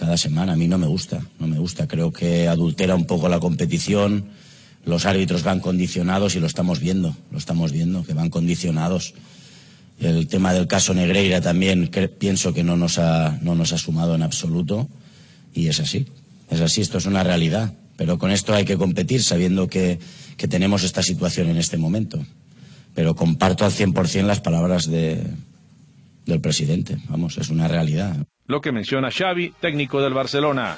[0.00, 0.54] cada semana.
[0.54, 1.86] A mí no me gusta, no me gusta.
[1.86, 4.30] Creo que adultera un poco la competición.
[4.86, 9.12] Los árbitros van condicionados y lo estamos viendo, lo estamos viendo, que van condicionados.
[10.00, 14.14] El tema del caso Negreira también pienso que no nos, ha, no nos ha sumado
[14.14, 14.88] en absoluto
[15.52, 16.06] y es así,
[16.48, 17.74] es así, esto es una realidad.
[17.98, 19.98] Pero con esto hay que competir sabiendo que,
[20.38, 22.24] que tenemos esta situación en este momento.
[22.94, 25.22] Pero comparto al 100% las palabras de,
[26.24, 28.16] del presidente, vamos, es una realidad
[28.50, 30.76] lo que menciona Xavi, técnico del Barcelona.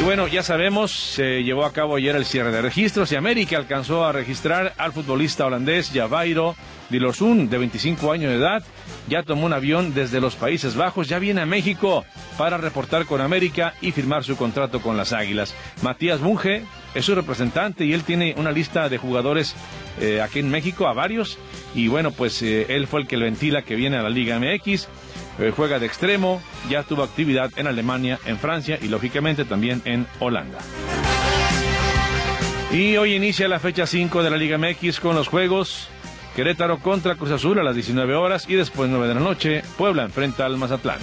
[0.00, 3.58] Y bueno, ya sabemos, se llevó a cabo ayer el cierre de registros y América
[3.58, 6.56] alcanzó a registrar al futbolista holandés Javairo
[6.90, 8.62] Dilorsun, de 25 años de edad.
[9.08, 12.04] Ya tomó un avión desde los Países Bajos, ya viene a México
[12.38, 15.54] para reportar con América y firmar su contrato con las Águilas.
[15.82, 16.64] Matías Bunge
[16.94, 19.54] es su representante y él tiene una lista de jugadores
[20.00, 21.38] eh, aquí en México, a varios.
[21.74, 24.38] Y bueno, pues eh, él fue el que lo ventila que viene a la Liga
[24.38, 24.88] MX.
[25.38, 30.06] Eh, juega de extremo, ya tuvo actividad en Alemania, en Francia y lógicamente también en
[30.20, 30.58] Holanda.
[32.72, 35.88] Y hoy inicia la fecha 5 de la Liga MX con los juegos
[36.34, 40.02] Querétaro contra Cruz Azul a las 19 horas y después 9 de la noche, Puebla
[40.02, 40.98] enfrenta al Mazatlán.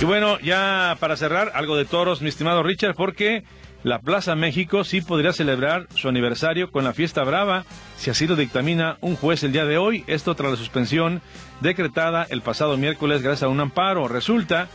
[0.00, 3.44] Y bueno, ya para cerrar, algo de toros, mi estimado Richard, porque
[3.82, 7.66] la Plaza México sí podría celebrar su aniversario con la fiesta brava,
[7.98, 11.20] si así lo dictamina un juez el día de hoy, esto tras la suspensión
[11.60, 14.08] decretada el pasado miércoles gracias a un amparo.
[14.08, 14.68] Resulta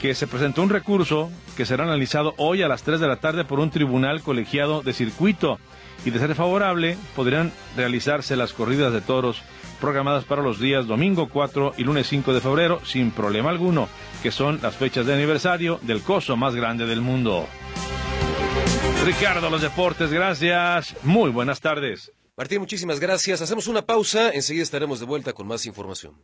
[0.00, 3.44] que se presentó un recurso que será analizado hoy a las 3 de la tarde
[3.44, 5.58] por un tribunal colegiado de circuito
[6.04, 9.42] y de ser favorable podrían realizarse las corridas de toros
[9.80, 13.88] programadas para los días domingo 4 y lunes 5 de febrero sin problema alguno,
[14.22, 17.46] que son las fechas de aniversario del coso más grande del mundo.
[19.04, 20.94] Ricardo, los deportes, gracias.
[21.02, 22.12] Muy buenas tardes.
[22.36, 23.40] Martín, muchísimas gracias.
[23.42, 26.14] Hacemos una pausa, enseguida estaremos de vuelta con más información.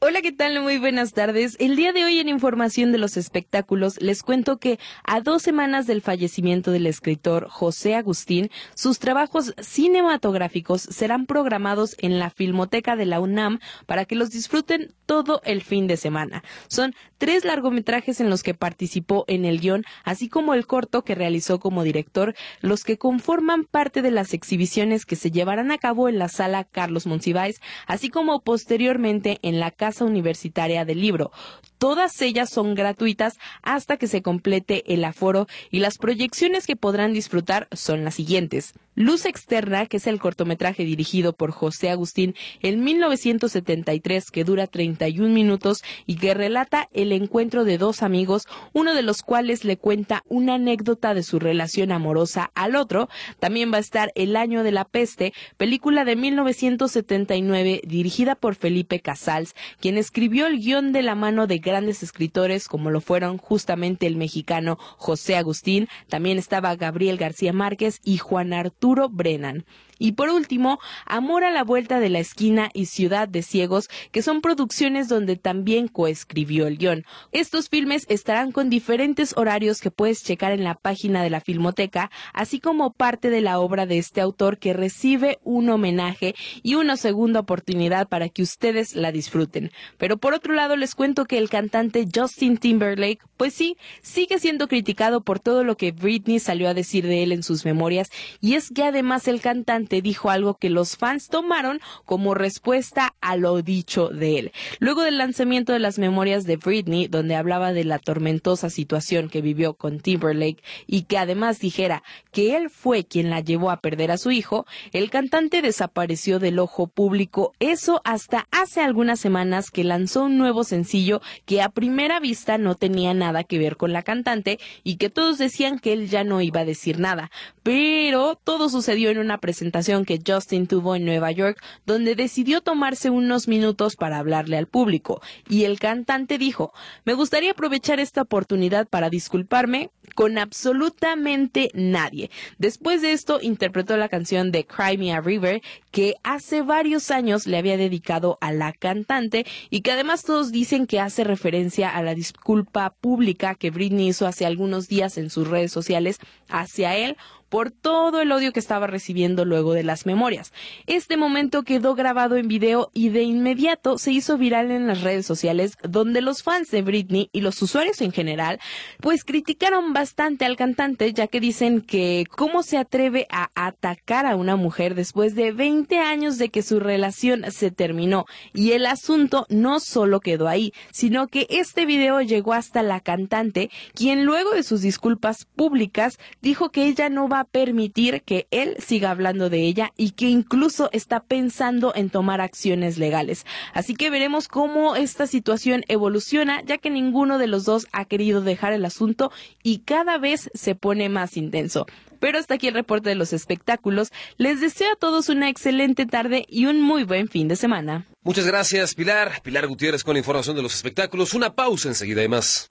[0.00, 0.62] Hola, ¿qué tal?
[0.62, 1.56] Muy buenas tardes.
[1.58, 5.88] El día de hoy en Información de los Espectáculos les cuento que a dos semanas
[5.88, 13.06] del fallecimiento del escritor José Agustín, sus trabajos cinematográficos serán programados en la Filmoteca de
[13.06, 16.44] la UNAM para que los disfruten todo el fin de semana.
[16.68, 21.16] Son tres largometrajes en los que participó en el guion, así como el corto que
[21.16, 26.08] realizó como director, los que conforman parte de las exhibiciones que se llevarán a cabo
[26.08, 31.32] en la sala Carlos Monsiváis, así como posteriormente en la Casa Universitaria del Libro.
[31.78, 37.12] Todas ellas son gratuitas hasta que se complete el aforo y las proyecciones que podrán
[37.12, 38.74] disfrutar son las siguientes.
[38.98, 45.32] Luz Externa, que es el cortometraje dirigido por José Agustín en 1973, que dura 31
[45.32, 50.24] minutos y que relata el encuentro de dos amigos, uno de los cuales le cuenta
[50.26, 53.08] una anécdota de su relación amorosa al otro.
[53.38, 58.98] También va a estar El año de la peste, película de 1979 dirigida por Felipe
[58.98, 64.06] Casals, quien escribió el guion de la mano de grandes escritores como lo fueron justamente
[64.06, 69.66] el mexicano José Agustín, también estaba Gabriel García Márquez y Juan Arturo Brennan.
[69.98, 74.22] Y por último, Amor a la Vuelta de la Esquina y Ciudad de Ciegos, que
[74.22, 77.04] son producciones donde también coescribió el guion.
[77.32, 82.10] Estos filmes estarán con diferentes horarios que puedes checar en la página de la Filmoteca,
[82.32, 86.96] así como parte de la obra de este autor que recibe un homenaje y una
[86.96, 89.70] segunda oportunidad para que ustedes la disfruten.
[89.96, 94.68] Pero por otro lado, les cuento que el cantante Justin Timberlake, pues sí, sigue siendo
[94.68, 98.54] criticado por todo lo que Britney salió a decir de él en sus memorias, y
[98.54, 103.62] es que además el cantante dijo algo que los fans tomaron como respuesta a lo
[103.62, 104.52] dicho de él.
[104.78, 109.42] Luego del lanzamiento de las memorias de Britney, donde hablaba de la tormentosa situación que
[109.42, 114.10] vivió con Timberlake y que además dijera que él fue quien la llevó a perder
[114.10, 119.84] a su hijo, el cantante desapareció del ojo público, eso hasta hace algunas semanas que
[119.84, 124.02] lanzó un nuevo sencillo que a primera vista no tenía nada que ver con la
[124.02, 127.30] cantante y que todos decían que él ya no iba a decir nada.
[127.62, 133.10] Pero todo sucedió en una presentación que Justin tuvo en Nueva York, donde decidió tomarse
[133.10, 135.22] unos minutos para hablarle al público.
[135.48, 136.72] Y el cantante dijo,
[137.04, 142.30] me gustaría aprovechar esta oportunidad para disculparme con absolutamente nadie.
[142.58, 145.62] Después de esto, interpretó la canción de Cry Me a River,
[145.92, 150.86] que hace varios años le había dedicado a la cantante y que además todos dicen
[150.86, 155.46] que hace referencia a la disculpa pública que Britney hizo hace algunos días en sus
[155.46, 156.18] redes sociales
[156.48, 157.16] hacia él
[157.48, 160.52] por todo el odio que estaba recibiendo luego de las memorias.
[160.86, 165.26] Este momento quedó grabado en video y de inmediato se hizo viral en las redes
[165.26, 168.60] sociales donde los fans de Britney y los usuarios en general
[169.00, 174.36] pues criticaron bastante al cantante ya que dicen que cómo se atreve a atacar a
[174.36, 179.46] una mujer después de 20 años de que su relación se terminó y el asunto
[179.48, 184.62] no solo quedó ahí sino que este video llegó hasta la cantante quien luego de
[184.62, 189.92] sus disculpas públicas dijo que ella no va permitir que él siga hablando de ella
[189.96, 193.44] y que incluso está pensando en tomar acciones legales.
[193.74, 198.40] Así que veremos cómo esta situación evoluciona, ya que ninguno de los dos ha querido
[198.40, 199.32] dejar el asunto
[199.62, 201.86] y cada vez se pone más intenso.
[202.20, 204.10] Pero hasta aquí el reporte de los espectáculos.
[204.36, 208.06] Les deseo a todos una excelente tarde y un muy buen fin de semana.
[208.22, 209.40] Muchas gracias, Pilar.
[209.42, 211.34] Pilar Gutiérrez con información de los espectáculos.
[211.34, 212.70] Una pausa enseguida y más.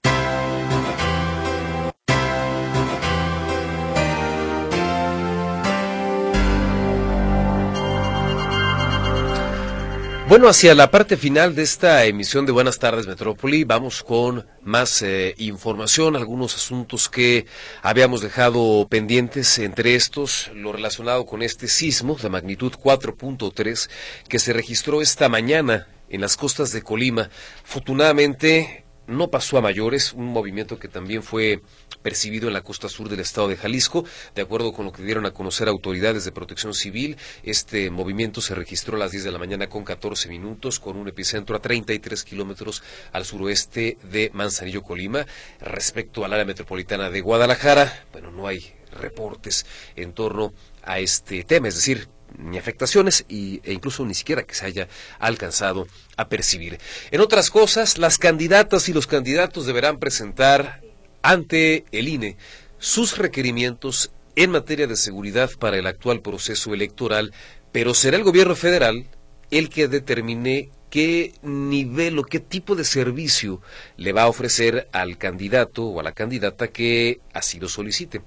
[10.28, 15.00] Bueno, hacia la parte final de esta emisión de Buenas tardes Metrópoli, vamos con más
[15.00, 17.46] eh, información, algunos asuntos que
[17.80, 23.88] habíamos dejado pendientes, entre estos lo relacionado con este sismo de magnitud 4.3
[24.28, 27.30] que se registró esta mañana en las costas de Colima.
[27.64, 31.60] Afortunadamente, no pasó a mayores, un movimiento que también fue
[32.02, 34.04] percibido en la costa sur del estado de Jalisco.
[34.34, 38.54] De acuerdo con lo que dieron a conocer autoridades de protección civil, este movimiento se
[38.54, 42.22] registró a las 10 de la mañana con 14 minutos, con un epicentro a 33
[42.22, 42.82] kilómetros
[43.12, 45.26] al suroeste de Manzanillo, Colima.
[45.60, 50.52] Respecto al área metropolitana de Guadalajara, bueno, no hay reportes en torno
[50.82, 54.88] a este tema, es decir, ni afectaciones y, e incluso ni siquiera que se haya
[55.18, 56.78] alcanzado a percibir.
[57.10, 60.82] En otras cosas, las candidatas y los candidatos deberán presentar
[61.22, 62.36] ante el INE
[62.78, 67.32] sus requerimientos en materia de seguridad para el actual proceso electoral,
[67.72, 69.06] pero será el gobierno federal
[69.50, 73.60] el que determine qué nivel o qué tipo de servicio
[73.96, 78.22] le va a ofrecer al candidato o a la candidata que así lo solicite.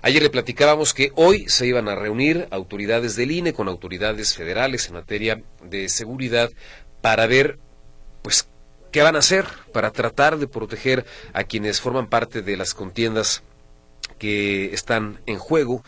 [0.00, 4.86] Ayer le platicábamos que hoy se iban a reunir autoridades del INE con autoridades federales
[4.86, 6.50] en materia de seguridad
[7.00, 7.58] para ver,
[8.22, 8.48] pues,
[8.92, 13.42] qué van a hacer para tratar de proteger a quienes forman parte de las contiendas
[14.18, 15.82] que están en juego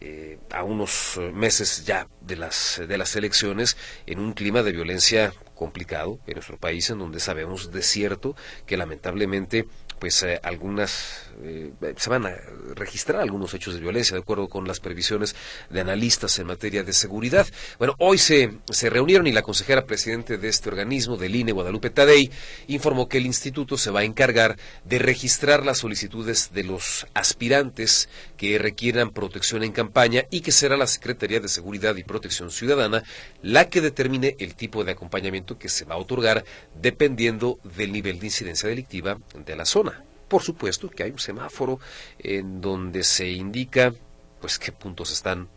[0.00, 3.76] eh, a unos meses ya de las de las elecciones
[4.06, 8.36] en un clima de violencia complicado en nuestro país en donde sabemos de cierto
[8.66, 9.66] que lamentablemente
[10.04, 12.36] pues eh, algunas eh, se van a
[12.74, 15.34] registrar algunos hechos de violencia de acuerdo con las previsiones
[15.70, 17.46] de analistas en materia de seguridad.
[17.78, 21.88] Bueno, hoy se, se reunieron y la consejera presidente de este organismo, del INE, Guadalupe
[21.88, 22.30] Tadei,
[22.68, 28.10] informó que el instituto se va a encargar de registrar las solicitudes de los aspirantes
[28.36, 33.04] que requieran protección en campaña y que será la Secretaría de Seguridad y Protección Ciudadana
[33.40, 36.44] la que determine el tipo de acompañamiento que se va a otorgar
[36.74, 39.93] dependiendo del nivel de incidencia delictiva de la zona.
[40.28, 41.78] Por supuesto que hay un semáforo
[42.18, 43.92] en donde se indica
[44.40, 45.48] pues qué puntos están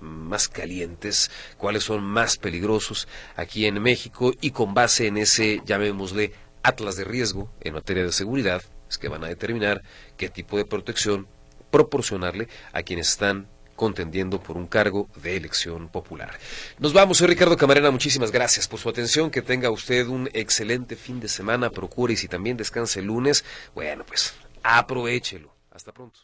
[0.00, 6.32] más calientes, cuáles son más peligrosos aquí en México y con base en ese, llamémosle,
[6.62, 9.82] atlas de riesgo en materia de seguridad, es que van a determinar
[10.16, 11.28] qué tipo de protección
[11.70, 16.38] proporcionarle a quienes están contendiendo por un cargo de elección popular.
[16.78, 20.96] Nos vamos, soy Ricardo Camarena, muchísimas gracias por su atención, que tenga usted un excelente
[20.96, 23.44] fin de semana, procure y si también descanse el lunes,
[23.74, 25.52] bueno, pues aprovechelo.
[25.70, 26.20] Hasta pronto.